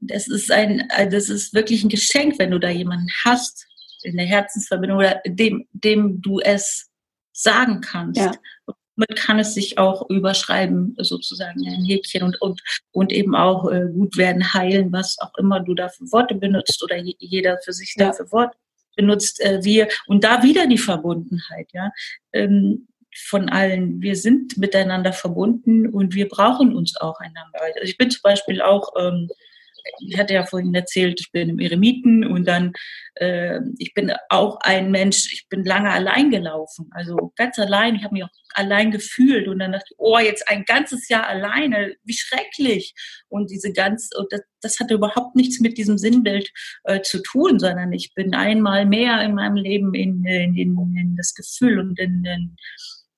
[0.00, 3.66] das ist ein, das ist wirklich ein Geschenk, wenn du da jemanden hast,
[4.04, 6.90] in der Herzensverbindung oder dem, dem du es
[7.32, 8.20] sagen kannst.
[8.20, 8.32] Ja.
[8.96, 12.60] Damit kann es sich auch überschreiben, sozusagen ein Häkchen und, und,
[12.92, 16.82] und eben auch äh, gut werden, heilen, was auch immer du da für Worte benutzt
[16.82, 18.08] oder jeder für sich ja.
[18.08, 18.54] dafür Wort
[18.94, 19.40] benutzt.
[19.40, 21.90] Äh, wir und da wieder die Verbundenheit, ja.
[22.32, 24.00] Ähm, von allen.
[24.00, 27.60] Wir sind miteinander verbunden und wir brauchen uns auch einander.
[27.60, 29.28] Also ich bin zum Beispiel auch ähm,
[30.00, 32.72] ich hatte ja vorhin erzählt, ich bin im Eremiten und dann,
[33.16, 38.04] äh, ich bin auch ein Mensch, ich bin lange allein gelaufen, also ganz allein, ich
[38.04, 41.94] habe mich auch allein gefühlt und dann dachte ich, oh, jetzt ein ganzes Jahr alleine,
[42.04, 42.94] wie schrecklich.
[43.28, 46.50] Und diese ganz, und das, das hatte überhaupt nichts mit diesem Sinnbild
[46.84, 51.16] äh, zu tun, sondern ich bin einmal mehr in meinem Leben in, in, in, in
[51.16, 52.56] das Gefühl und in, in,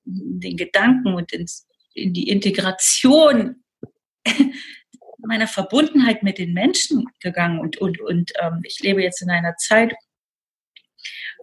[0.05, 3.63] in den Gedanken und ins, in die Integration
[5.19, 9.55] meiner Verbundenheit mit den Menschen gegangen und, und, und ähm, ich lebe jetzt in einer
[9.57, 9.93] Zeit,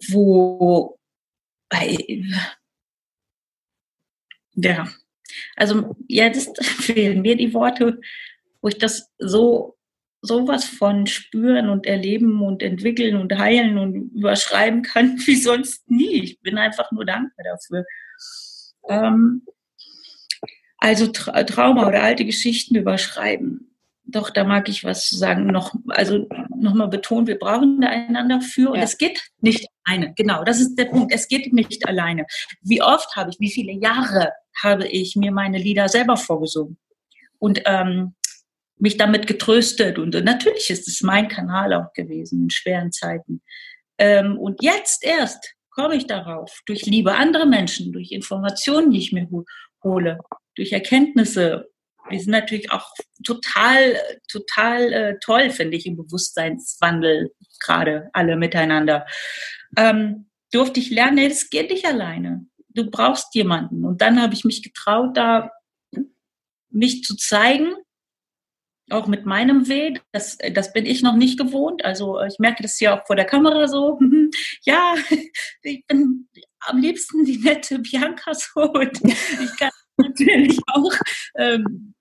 [0.09, 0.99] wo
[4.55, 4.87] ja,
[5.57, 8.01] also jetzt fehlen mir die Worte,
[8.61, 9.77] wo ich das so
[10.25, 16.23] sowas von spüren und erleben und entwickeln und heilen und überschreiben kann wie sonst nie.
[16.23, 17.85] Ich bin einfach nur dankbar dafür.
[18.89, 19.43] Ähm,
[20.83, 23.73] also Tra Trauma oder alte Geschichten überschreiben
[24.05, 25.47] doch, da mag ich was zu sagen.
[25.47, 28.85] Noch, also nochmal betonen, wir brauchen da einander für und ja.
[28.85, 30.13] es geht nicht alleine.
[30.17, 31.13] Genau, das ist der Punkt.
[31.15, 32.27] Es geht nicht alleine.
[32.61, 36.79] Wie oft habe ich, wie viele Jahre habe ich mir meine Lieder selber vorgesungen
[37.39, 38.15] und ähm,
[38.77, 43.41] mich damit getröstet und, natürlich ist es mein Kanal auch gewesen in schweren Zeiten.
[43.99, 49.13] Ähm, und jetzt erst komme ich darauf durch Liebe anderer Menschen, durch Informationen, die ich
[49.13, 49.29] mir
[49.85, 50.19] hole,
[50.57, 51.73] durch Erkenntnisse
[52.09, 52.91] wir sind natürlich auch
[53.25, 53.97] total,
[54.29, 59.07] total äh, toll, finde ich, im Bewusstseinswandel gerade alle miteinander.
[59.77, 62.47] Ähm, durfte ich lernen, nee, das geht nicht alleine.
[62.69, 63.85] Du brauchst jemanden.
[63.85, 65.51] Und dann habe ich mich getraut, da
[66.71, 67.75] mich zu zeigen,
[68.91, 69.95] auch mit meinem Weh.
[70.11, 71.85] Das, das bin ich noch nicht gewohnt.
[71.85, 73.99] Also ich merke das ja auch vor der Kamera so.
[74.65, 74.95] ja,
[75.63, 76.29] ich bin
[76.61, 78.61] am liebsten die nette Bianca so.
[78.61, 79.71] Und ich kann
[80.03, 80.93] natürlich auch.
[81.37, 81.95] Ähm,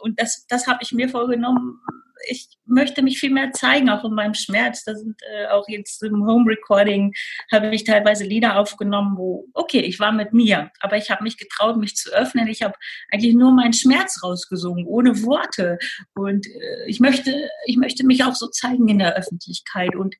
[0.00, 1.80] und das, das habe ich mir vorgenommen.
[2.28, 4.84] Ich möchte mich viel mehr zeigen, auch in meinem Schmerz.
[4.84, 7.12] Da sind äh, auch jetzt im Home Recording
[7.50, 11.38] habe ich teilweise Lieder aufgenommen, wo, okay, ich war mit mir, aber ich habe mich
[11.38, 12.46] getraut, mich zu öffnen.
[12.48, 12.74] Ich habe
[13.10, 15.78] eigentlich nur meinen Schmerz rausgesungen, ohne Worte.
[16.14, 19.96] Und äh, ich möchte, ich möchte mich auch so zeigen in der Öffentlichkeit.
[19.96, 20.14] Und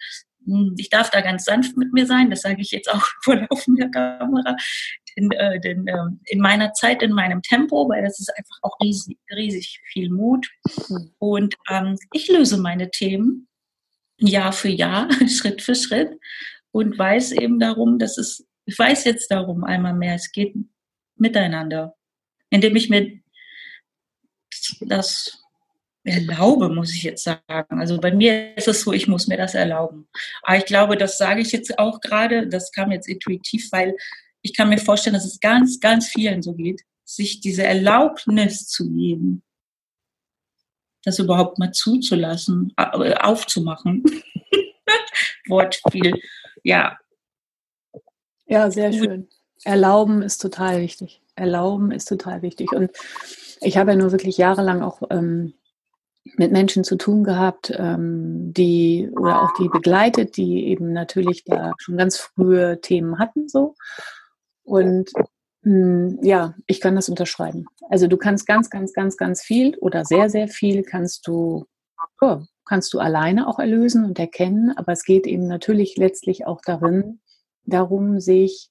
[0.77, 3.89] ich darf da ganz sanft mit mir sein, das sage ich jetzt auch vor laufender
[3.89, 4.57] Kamera,
[5.17, 8.77] denn, äh, denn äh, in meiner Zeit, in meinem Tempo, weil das ist einfach auch
[8.83, 10.49] riesig, riesig viel Mut.
[10.89, 11.13] Mhm.
[11.19, 13.49] Und ähm, ich löse meine Themen
[14.19, 16.19] Jahr für Jahr, Schritt für Schritt
[16.73, 20.55] und weiß eben darum, dass es, ich weiß jetzt darum einmal mehr, es geht
[21.17, 21.95] miteinander,
[22.51, 23.21] indem ich mir
[24.81, 25.40] das
[26.05, 27.45] erlaube, muss ich jetzt sagen.
[27.81, 30.09] Also bei mir ist es so, ich muss mir das erlauben.
[30.43, 33.97] Aber ich glaube, das sage ich jetzt auch gerade, das kam jetzt intuitiv, weil
[34.43, 38.89] ich kann mir vorstellen, dass es ganz, ganz vielen so geht, sich diese Erlaubnis zu
[38.91, 39.43] geben,
[41.05, 44.05] das überhaupt mal zuzulassen, aufzumachen.
[45.49, 46.15] Wortspiel,
[46.63, 46.99] ja.
[48.47, 49.29] Ja, sehr schön.
[49.65, 51.21] Erlauben ist total wichtig.
[51.35, 52.73] Erlauben ist total wichtig.
[52.73, 52.91] Und
[53.61, 55.55] ich habe ja nur wirklich jahrelang auch ähm,
[56.37, 61.73] mit Menschen zu tun gehabt, ähm, die oder auch die begleitet, die eben natürlich da
[61.79, 63.75] schon ganz frühe Themen hatten so.
[64.63, 65.11] Und
[65.63, 67.67] mh, hm, ja, ich kann das unterschreiben.
[67.89, 71.67] Also du kannst ganz, ganz, ganz, ganz viel oder sehr, sehr viel kannst du,
[72.21, 76.61] oh, kannst du alleine auch erlösen und erkennen, aber es geht eben natürlich letztlich auch
[76.65, 77.21] darin,
[77.65, 78.71] darum, sich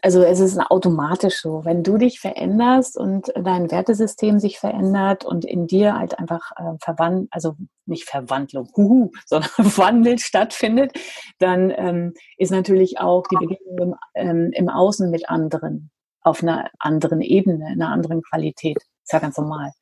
[0.00, 5.44] also es ist automatisch so, wenn du dich veränderst und dein Wertesystem sich verändert und
[5.44, 10.92] in dir halt einfach äh, verwandelt, also nicht Verwandlung, huhu, sondern Wandel stattfindet,
[11.38, 15.90] dann ähm, ist natürlich auch die Begegnung im, ähm, im Außen mit anderen
[16.22, 18.78] auf einer anderen Ebene, in einer anderen Qualität.
[19.02, 19.72] Ist ja ganz normal.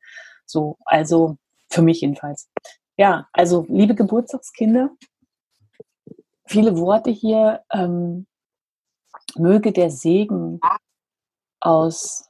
[0.45, 1.37] So, also
[1.69, 2.49] für mich jedenfalls.
[2.97, 4.89] Ja, also liebe Geburtstagskinder,
[6.45, 7.61] viele Worte hier.
[7.71, 8.25] Ähm,
[9.37, 10.59] möge der Segen
[11.59, 12.29] aus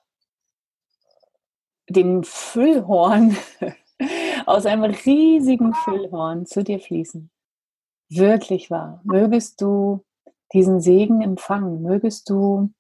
[1.90, 3.36] dem Füllhorn,
[4.46, 7.30] aus einem riesigen Füllhorn zu dir fließen.
[8.10, 9.02] Wirklich wahr.
[9.04, 10.04] Mögest du
[10.54, 12.74] diesen Segen empfangen, mögest du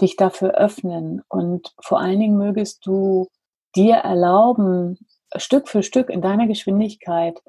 [0.00, 3.28] dich dafür öffnen und vor allen Dingen mögest du
[3.76, 4.98] dir erlauben,
[5.36, 7.42] Stück für Stück in deiner Geschwindigkeit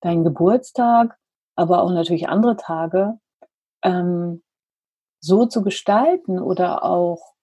[0.00, 1.18] deinen Geburtstag,
[1.56, 3.18] aber auch natürlich andere Tage
[3.82, 4.42] ähm,
[5.20, 7.34] so zu gestalten oder auch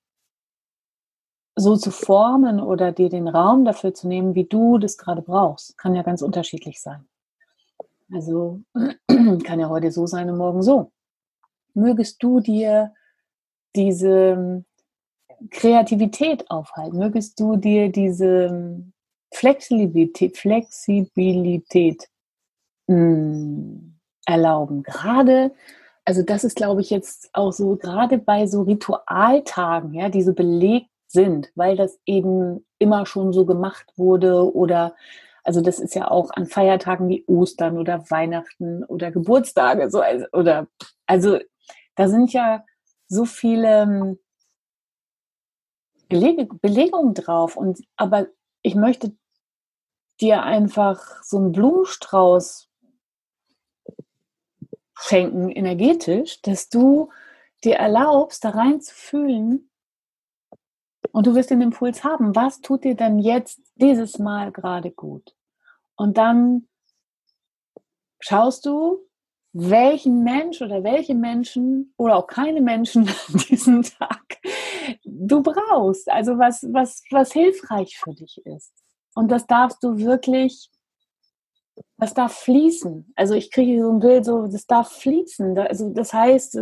[1.56, 5.78] so zu formen oder dir den Raum dafür zu nehmen, wie du das gerade brauchst.
[5.78, 7.08] Kann ja ganz unterschiedlich sein.
[8.12, 8.62] Also
[9.44, 10.92] kann ja heute so sein und morgen so.
[11.74, 12.94] Mögest du dir
[13.76, 14.64] diese
[15.52, 16.98] Kreativität aufhalten?
[16.98, 18.84] Mögest du dir diese
[19.34, 22.08] Flexibilität, Flexibilität
[22.88, 24.84] mh, hm, erlauben?
[24.84, 25.52] Gerade
[26.08, 30.34] also das ist, glaube ich, jetzt auch so, gerade bei so Ritualtagen, ja, die so
[30.34, 34.96] belegt sind, weil das eben immer schon so gemacht wurde oder
[35.44, 40.26] also das ist ja auch an Feiertagen wie Ostern oder Weihnachten oder Geburtstage so also,
[40.32, 40.68] oder
[41.08, 41.40] also
[41.96, 42.64] da sind ja
[43.10, 44.20] so viele ähm,
[46.08, 48.28] Belege, Belegungen drauf und aber
[48.62, 49.14] ich möchte
[50.22, 52.70] dir einfach so einen Blumenstrauß
[55.00, 57.10] schenken energetisch, dass du
[57.64, 59.70] dir erlaubst, da rein zu fühlen
[61.12, 65.36] und du wirst den Impuls haben, was tut dir denn jetzt dieses Mal gerade gut?
[65.96, 66.68] Und dann
[68.20, 69.08] schaust du,
[69.54, 73.06] welchen Mensch oder welche Menschen oder auch keine Menschen
[73.50, 74.38] diesen Tag
[75.06, 76.10] du brauchst.
[76.10, 78.74] Also was, was, was hilfreich für dich ist.
[79.16, 80.70] Und das darfst du wirklich
[81.98, 83.12] das darf fließen.
[83.16, 85.58] Also ich kriege so ein Bild, so, das darf fließen.
[85.58, 86.60] Also das heißt,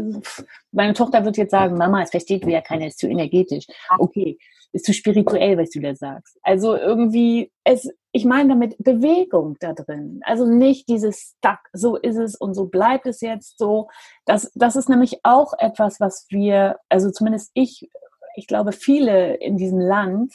[0.72, 3.66] meine Tochter wird jetzt sagen, Mama, es versteht ja keiner, ist zu energetisch.
[4.00, 4.38] Okay,
[4.72, 6.38] ist zu spirituell, was du da sagst.
[6.44, 10.20] Also irgendwie, es, ich meine damit Bewegung da drin.
[10.24, 13.90] Also nicht dieses Stuck, so ist es und so bleibt es jetzt so.
[14.26, 17.90] Das, das ist nämlich auch etwas, was wir, also zumindest ich,
[18.36, 20.34] ich glaube viele in diesem Land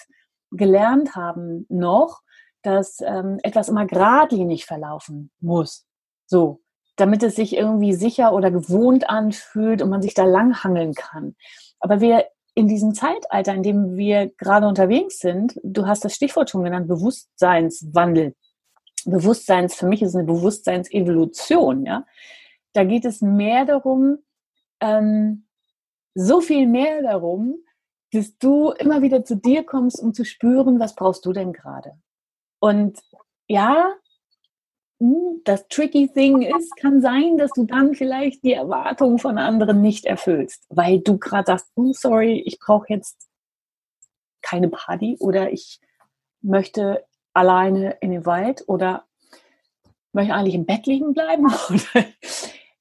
[0.51, 2.21] gelernt haben noch,
[2.63, 5.87] dass ähm, etwas immer geradlinig verlaufen muss.
[6.27, 6.61] So,
[6.97, 11.35] damit es sich irgendwie sicher oder gewohnt anfühlt und man sich da langhangeln kann.
[11.81, 16.51] Aber wir in diesem Zeitalter, in dem wir gerade unterwegs sind, du hast das Stichwort
[16.51, 18.35] schon genannt, Bewusstseinswandel.
[19.07, 22.05] Bewusstseins, für mich ist eine Bewusstseinsevolution, ja.
[22.75, 24.19] Da geht es mehr darum,
[24.81, 25.47] ähm,
[26.15, 27.57] so viel mehr darum,
[28.13, 31.95] dass du immer wieder zu dir kommst, um zu spüren, was brauchst du denn gerade?
[32.61, 33.01] Und
[33.49, 33.95] ja,
[35.01, 39.81] hm, das tricky Thing ist, kann sein, dass du dann vielleicht die Erwartungen von anderen
[39.81, 43.29] nicht erfüllst, weil du gerade sagst, oh, sorry, ich brauche jetzt
[44.43, 45.81] keine Party oder ich
[46.43, 49.07] möchte alleine in den Wald oder
[50.13, 52.07] möchte eigentlich im Bett liegen bleiben oder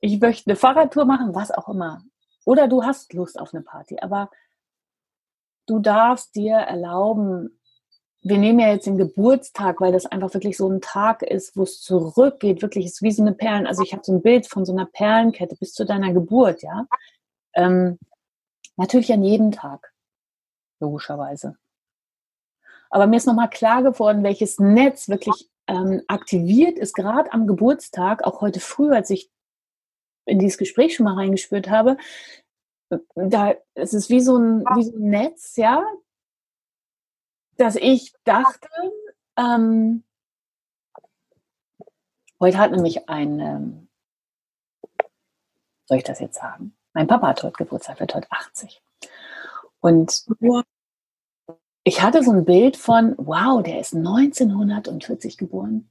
[0.02, 2.04] ich möchte eine Fahrradtour machen, was auch immer.
[2.46, 4.30] Oder du hast Lust auf eine Party, aber
[5.68, 7.59] du darfst dir erlauben,
[8.22, 11.64] wir nehmen ja jetzt den Geburtstag, weil das einfach wirklich so ein Tag ist, wo
[11.64, 13.66] es zurückgeht, wirklich ist wie so eine Perlen.
[13.66, 16.86] Also ich habe so ein Bild von so einer Perlenkette bis zu deiner Geburt, ja.
[17.54, 17.98] Ähm,
[18.76, 19.94] natürlich an jedem Tag,
[20.82, 21.58] logischerweise.
[22.90, 28.24] Aber mir ist nochmal klar geworden, welches Netz wirklich ähm, aktiviert ist, gerade am Geburtstag,
[28.24, 29.32] auch heute früh, als ich
[30.26, 31.98] in dieses Gespräch schon mal reingespürt habe.
[33.16, 35.84] Da es ist wie so ein, wie so ein Netz, ja,
[37.60, 38.70] dass ich dachte,
[39.38, 40.04] ähm,
[42.40, 43.90] heute hat nämlich ein, ähm,
[45.86, 46.76] soll ich das jetzt sagen?
[46.94, 48.82] Mein Papa hat heute Geburtstag, wird heute 80.
[49.82, 50.26] Und
[51.84, 55.90] ich hatte so ein Bild von, wow, der ist 1940 geboren.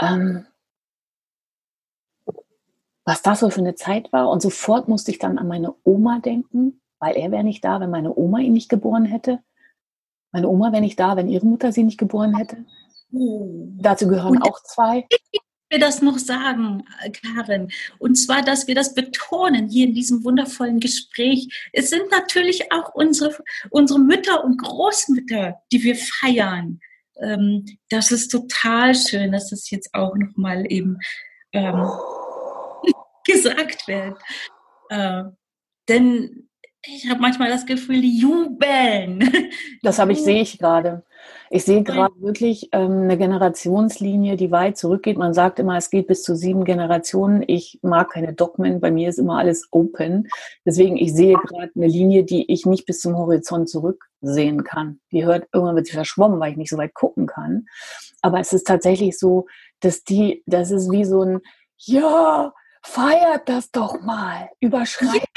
[0.00, 0.46] Ähm,
[3.04, 4.30] was das so für eine Zeit war.
[4.30, 7.90] Und sofort musste ich dann an meine Oma denken, weil er wäre nicht da, wenn
[7.90, 9.42] meine Oma ihn nicht geboren hätte.
[10.32, 12.64] Meine Oma wäre nicht da, wenn ihre Mutter sie nicht geboren hätte.
[13.12, 13.68] Oh.
[13.78, 15.06] Dazu gehören Und auch zwei.
[15.68, 16.84] wir das noch sagen,
[17.22, 17.70] Karin.
[17.98, 21.70] Und zwar, dass wir das betonen hier in diesem wundervollen Gespräch.
[21.72, 23.36] Es sind natürlich auch unsere,
[23.70, 26.80] unsere Mütter und Großmütter, die wir feiern.
[27.20, 30.98] Ähm, das ist total schön, dass das jetzt auch nochmal eben
[31.52, 31.90] ähm,
[33.24, 34.18] gesagt wird.
[34.88, 35.24] Äh,
[35.88, 36.48] denn
[36.86, 39.30] ich habe manchmal das Gefühl, die jubeln.
[39.84, 41.02] Das habe ich, sehe ich gerade.
[41.50, 45.18] Ich sehe gerade wirklich ähm, eine Generationslinie, die weit zurückgeht.
[45.18, 47.42] Man sagt immer, es geht bis zu sieben Generationen.
[47.44, 50.28] Ich mag keine Dogmen, bei mir ist immer alles open.
[50.64, 55.00] Deswegen, ich sehe gerade eine Linie, die ich nicht bis zum Horizont zurücksehen kann.
[55.10, 57.66] Die hört, irgendwann wird sie verschwommen, weil ich nicht so weit gucken kann.
[58.20, 59.46] Aber es ist tatsächlich so,
[59.80, 61.40] dass die, das ist wie so ein,
[61.76, 62.52] ja,
[62.82, 65.31] feiert das doch mal, überschreibt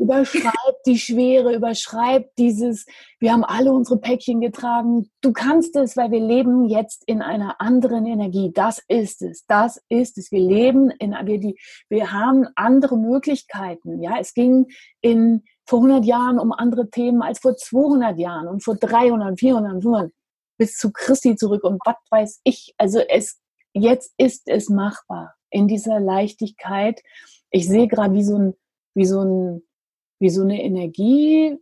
[0.00, 2.86] ja überschreibt die Schwere, überschreibt dieses,
[3.18, 5.10] wir haben alle unsere Päckchen getragen.
[5.20, 8.50] Du kannst es, weil wir leben jetzt in einer anderen Energie.
[8.52, 9.44] Das ist es.
[9.46, 10.32] Das ist es.
[10.32, 14.02] Wir leben in, wir, die, wir haben andere Möglichkeiten.
[14.02, 14.66] Ja, es ging
[15.00, 19.72] in, vor 100 Jahren um andere Themen als vor 200 Jahren und vor 300, 400,
[19.82, 20.12] 500
[20.58, 22.74] bis zu Christi zurück und was weiß ich.
[22.76, 23.40] Also es,
[23.72, 27.00] jetzt ist es machbar in dieser Leichtigkeit.
[27.50, 28.54] Ich sehe gerade wie so ein,
[28.94, 29.62] wie so ein,
[30.20, 31.58] wie so eine Energie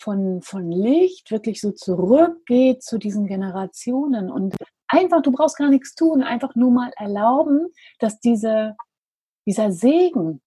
[0.00, 4.56] von, von Licht wirklich so zurückgeht zu diesen Generationen und
[4.88, 8.76] einfach, du brauchst gar nichts tun, einfach nur mal erlauben, dass diese,
[9.46, 10.40] dieser Segen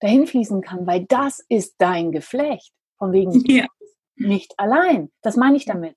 [0.00, 2.72] dahin fließen kann, weil das ist dein Geflecht.
[2.98, 3.66] Von wegen ja.
[4.14, 5.10] nicht allein.
[5.22, 5.96] Das meine ich damit.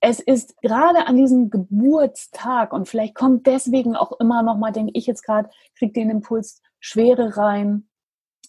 [0.00, 4.92] Es ist gerade an diesem Geburtstag und vielleicht kommt deswegen auch immer noch mal, denke
[4.94, 7.89] ich jetzt gerade, kriegt den Impuls Schwere rein,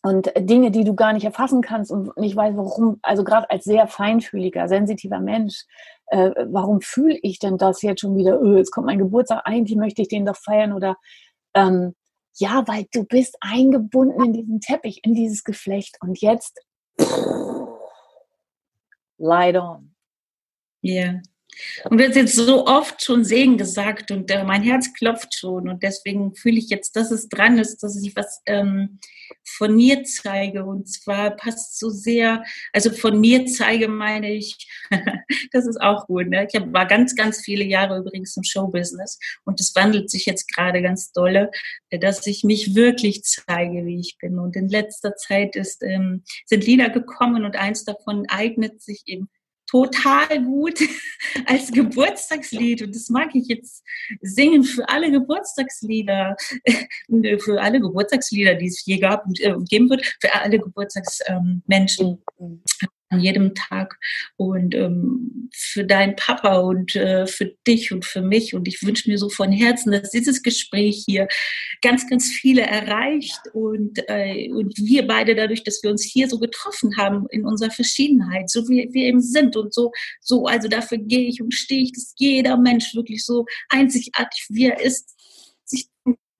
[0.03, 3.65] und Dinge, die du gar nicht erfassen kannst und nicht weißt, warum, also gerade als
[3.65, 5.65] sehr feinfühliger, sensitiver Mensch,
[6.07, 8.41] äh, warum fühle ich denn das jetzt schon wieder?
[8.41, 10.97] Öh, jetzt kommt mein Geburtstag, eigentlich möchte ich den doch feiern oder
[11.53, 11.93] ähm,
[12.35, 16.59] ja, weil du bist eingebunden in diesen Teppich, in dieses Geflecht und jetzt
[19.17, 19.93] light on.
[20.81, 21.03] Ja.
[21.03, 21.21] Yeah.
[21.85, 25.69] Und du hast jetzt so oft schon Segen gesagt und äh, mein Herz klopft schon
[25.69, 28.99] und deswegen fühle ich jetzt, dass es dran ist, dass ich was ähm,
[29.45, 32.43] von mir zeige und zwar passt so sehr,
[32.73, 34.67] also von mir zeige meine ich,
[35.51, 36.47] das ist auch gut, ne?
[36.47, 40.53] ich hab, war ganz, ganz viele Jahre übrigens im Showbusiness und es wandelt sich jetzt
[40.53, 41.51] gerade ganz dolle,
[41.89, 46.23] äh, dass ich mich wirklich zeige, wie ich bin und in letzter Zeit ist, ähm,
[46.45, 49.29] sind Lieder gekommen und eins davon eignet sich eben
[49.71, 50.79] total gut
[51.45, 52.83] als Geburtstagslied.
[52.83, 53.83] Und das mag ich jetzt
[54.21, 56.35] singen für alle Geburtstagslieder,
[57.39, 62.21] für alle Geburtstagslieder, die es je gab und äh, geben wird, für alle Geburtstagsmenschen.
[63.11, 63.99] An jedem Tag
[64.37, 68.53] und ähm, für deinen Papa und äh, für dich und für mich.
[68.53, 71.27] Und ich wünsche mir so von Herzen, dass dieses Gespräch hier
[71.81, 76.39] ganz, ganz viele erreicht und, äh, und wir beide dadurch, dass wir uns hier so
[76.39, 79.91] getroffen haben in unserer Verschiedenheit, so wie wir eben sind und so,
[80.21, 84.67] so, also dafür gehe ich und stehe ich, dass jeder Mensch wirklich so einzigartig wie
[84.67, 85.17] er ist,
[85.65, 85.87] sich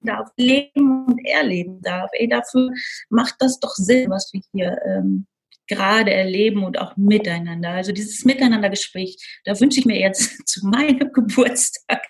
[0.01, 2.09] darf, leben und erleben darf.
[2.13, 2.71] Ey, dafür
[3.09, 5.27] macht das doch Sinn, was wir hier ähm,
[5.71, 7.69] gerade erleben und auch miteinander.
[7.69, 12.05] Also dieses Miteinandergespräch, da wünsche ich mir jetzt zu meinem Geburtstag,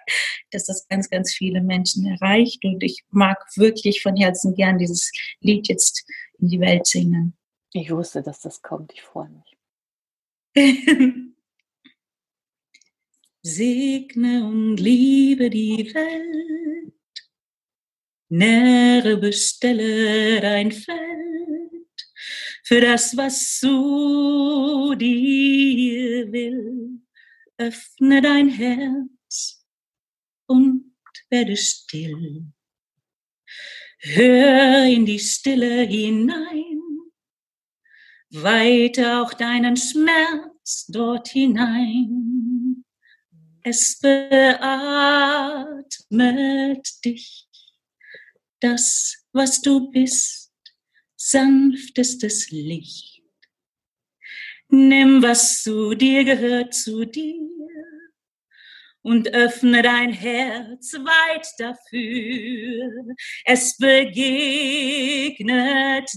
[0.50, 2.66] dass das ganz, ganz viele Menschen erreicht.
[2.66, 6.04] Und ich mag wirklich von Herzen gern dieses Lied jetzt
[6.40, 7.38] in die Welt singen.
[7.72, 8.94] Ich wusste, dass das kommt.
[8.94, 9.56] Ich freue mich.
[13.44, 16.94] Segne und liebe die Welt,
[18.30, 21.31] nähre bestelle dein Feld
[22.72, 27.02] für das, was zu dir will.
[27.58, 29.66] Öffne dein Herz
[30.48, 30.96] und
[31.30, 32.46] werde still.
[34.00, 36.80] Hör in die Stille hinein,
[38.30, 42.86] weite auch deinen Schmerz dort hinein.
[43.64, 44.64] Es beatmet
[47.04, 47.50] dich,
[48.62, 50.41] das, was du bist
[51.30, 53.22] sanftestes Licht.
[54.70, 57.52] Nimm, was zu dir gehört, zu dir
[59.04, 63.16] und öffne dein Herz weit dafür.
[63.46, 64.10] Es begegnet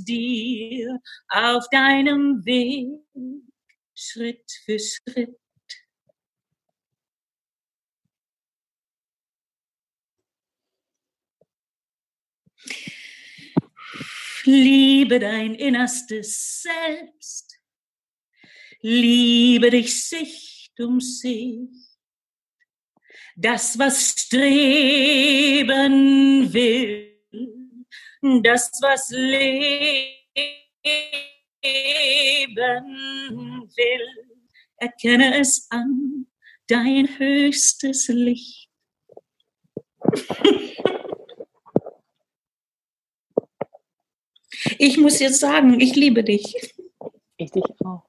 [0.07, 3.01] dir auf deinem Weg
[3.95, 5.37] Schritt für Schritt.
[14.47, 17.59] Liebe dein innerstes Selbst.
[18.81, 21.71] Liebe dich Sicht um Sicht.
[23.37, 24.53] Das, was streben
[26.53, 27.19] will.
[28.43, 29.65] Das, was leben
[33.75, 34.09] will.
[34.77, 36.27] Erkenne es an,
[36.67, 38.69] dein höchstes Licht.
[44.79, 46.75] Ich muss jetzt sagen, ich liebe dich.
[47.37, 48.05] Ich dich auch.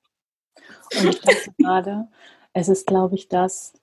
[0.98, 2.08] Und ich dachte gerade,
[2.54, 3.74] es ist, glaube ich, das,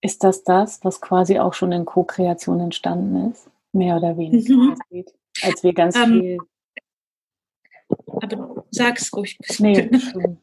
[0.00, 3.50] ist das das, was quasi auch schon in Co-Kreation entstanden ist?
[3.72, 4.54] Mehr oder weniger.
[4.54, 4.76] Mhm.
[5.42, 6.38] Als wir ganz ähm, viel.
[8.06, 9.38] Aber sag's ruhig.
[9.58, 10.38] Nee, schon.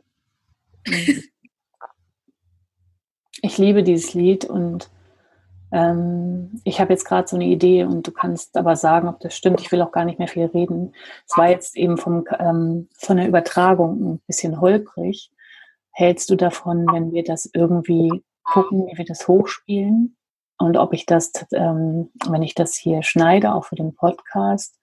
[3.42, 4.90] Ich liebe dieses Lied und
[5.76, 9.36] ähm, ich habe jetzt gerade so eine Idee und du kannst aber sagen, ob das
[9.36, 9.60] stimmt.
[9.60, 10.96] Ich will auch gar nicht mehr viel reden.
[11.28, 15.32] Es war jetzt eben vom, ähm, von der Übertragung ein bisschen holprig.
[15.92, 20.16] Hältst du davon, wenn wir das irgendwie gucken, wie wir das hochspielen?
[20.58, 24.80] Und ob ich das, ähm, wenn ich das hier schneide, auch für den Podcast,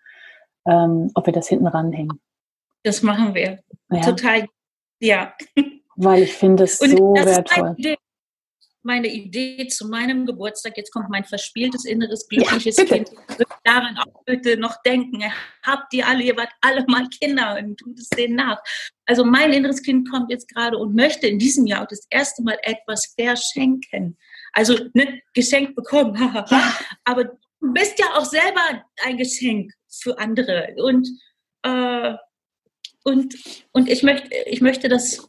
[0.66, 2.20] ähm, ob wir das hinten ranhängen?
[2.82, 3.60] Das machen wir.
[3.90, 4.00] Ja.
[4.02, 4.46] Total,
[5.00, 5.32] ja.
[5.96, 7.76] Weil ich finde es so wertvoll
[8.82, 13.10] meine Idee zu meinem Geburtstag, jetzt kommt mein verspieltes, inneres, glückliches ja, Kind,
[13.64, 15.22] daran auch bitte noch denken.
[15.62, 18.58] Habt ihr alle, ihr wart alle mal Kinder und tut es denen nach.
[19.06, 22.42] Also mein inneres Kind kommt jetzt gerade und möchte in diesem Jahr auch das erste
[22.42, 24.16] Mal etwas verschenken.
[24.52, 26.16] Also nicht geschenkt bekommen,
[27.04, 30.74] aber du bist ja auch selber ein Geschenk für andere.
[30.76, 31.08] Und
[31.62, 32.14] äh,
[33.04, 33.34] und
[33.72, 35.26] und ich möchte ich möchte das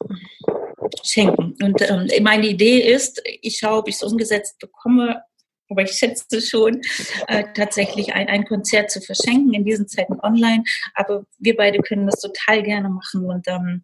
[1.03, 1.55] schenken.
[1.61, 5.23] Und ähm, meine Idee ist, ich schaue, ob ich es umgesetzt bekomme,
[5.69, 6.81] aber ich schätze schon,
[7.27, 10.63] äh, tatsächlich ein, ein Konzert zu verschenken, in diesen Zeiten online.
[10.93, 13.84] Aber wir beide können das total gerne machen und ähm,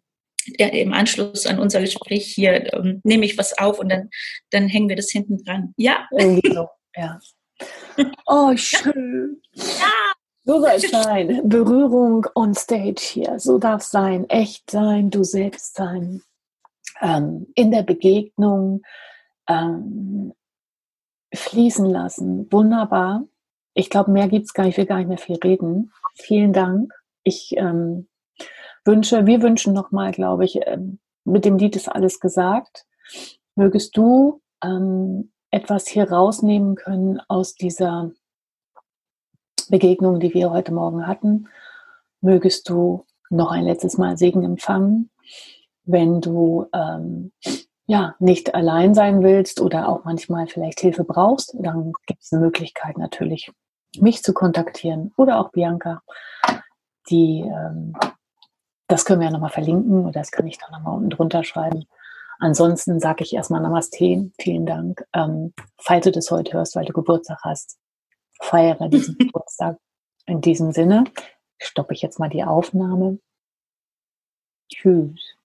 [0.58, 4.08] ja, im Anschluss an unser Gespräch hier ähm, nehme ich was auf und dann,
[4.50, 5.74] dann hängen wir das hinten dran.
[5.76, 6.08] Ja.
[6.10, 7.18] Genau, ja.
[8.26, 9.42] Oh, schön.
[9.52, 10.14] Ja.
[10.44, 11.42] So soll es sein.
[11.44, 13.38] Berührung on stage hier.
[13.38, 14.28] So darf es sein.
[14.30, 16.22] Echt sein, du selbst sein
[17.00, 18.82] ähm, in der Begegnung
[19.48, 20.32] ähm,
[21.34, 22.50] fließen lassen.
[22.50, 23.24] Wunderbar.
[23.74, 24.74] Ich glaube, mehr gibt es gar nicht.
[24.74, 25.92] Ich will gar nicht mehr viel reden.
[26.14, 26.92] Vielen Dank.
[27.22, 28.08] Ich ähm,
[28.84, 32.86] wünsche, wir wünschen nochmal, glaube ich, ähm, mit dem Lied ist alles gesagt.
[33.54, 38.10] Mögest du ähm, etwas hier rausnehmen können aus dieser
[39.68, 41.48] Begegnung, die wir heute Morgen hatten.
[42.20, 45.10] Mögest du noch ein letztes Mal Segen empfangen
[45.84, 47.32] wenn du ähm,
[47.86, 52.42] ja nicht allein sein willst oder auch manchmal vielleicht Hilfe brauchst, dann gibt es eine
[52.42, 53.50] Möglichkeit natürlich,
[53.98, 56.02] mich zu kontaktieren oder auch Bianca.
[57.08, 57.94] Die, ähm,
[58.86, 61.86] das können wir ja nochmal verlinken oder das kann ich dann nochmal unten drunter schreiben.
[62.38, 65.04] Ansonsten sage ich erstmal Namaste, vielen Dank.
[65.12, 67.78] Ähm, falls du das heute hörst, weil du Geburtstag hast,
[68.40, 69.78] feiere diesen Geburtstag.
[70.26, 71.04] In diesem Sinne
[71.58, 73.18] stoppe ich jetzt mal die Aufnahme.
[74.72, 75.39] Tschüss.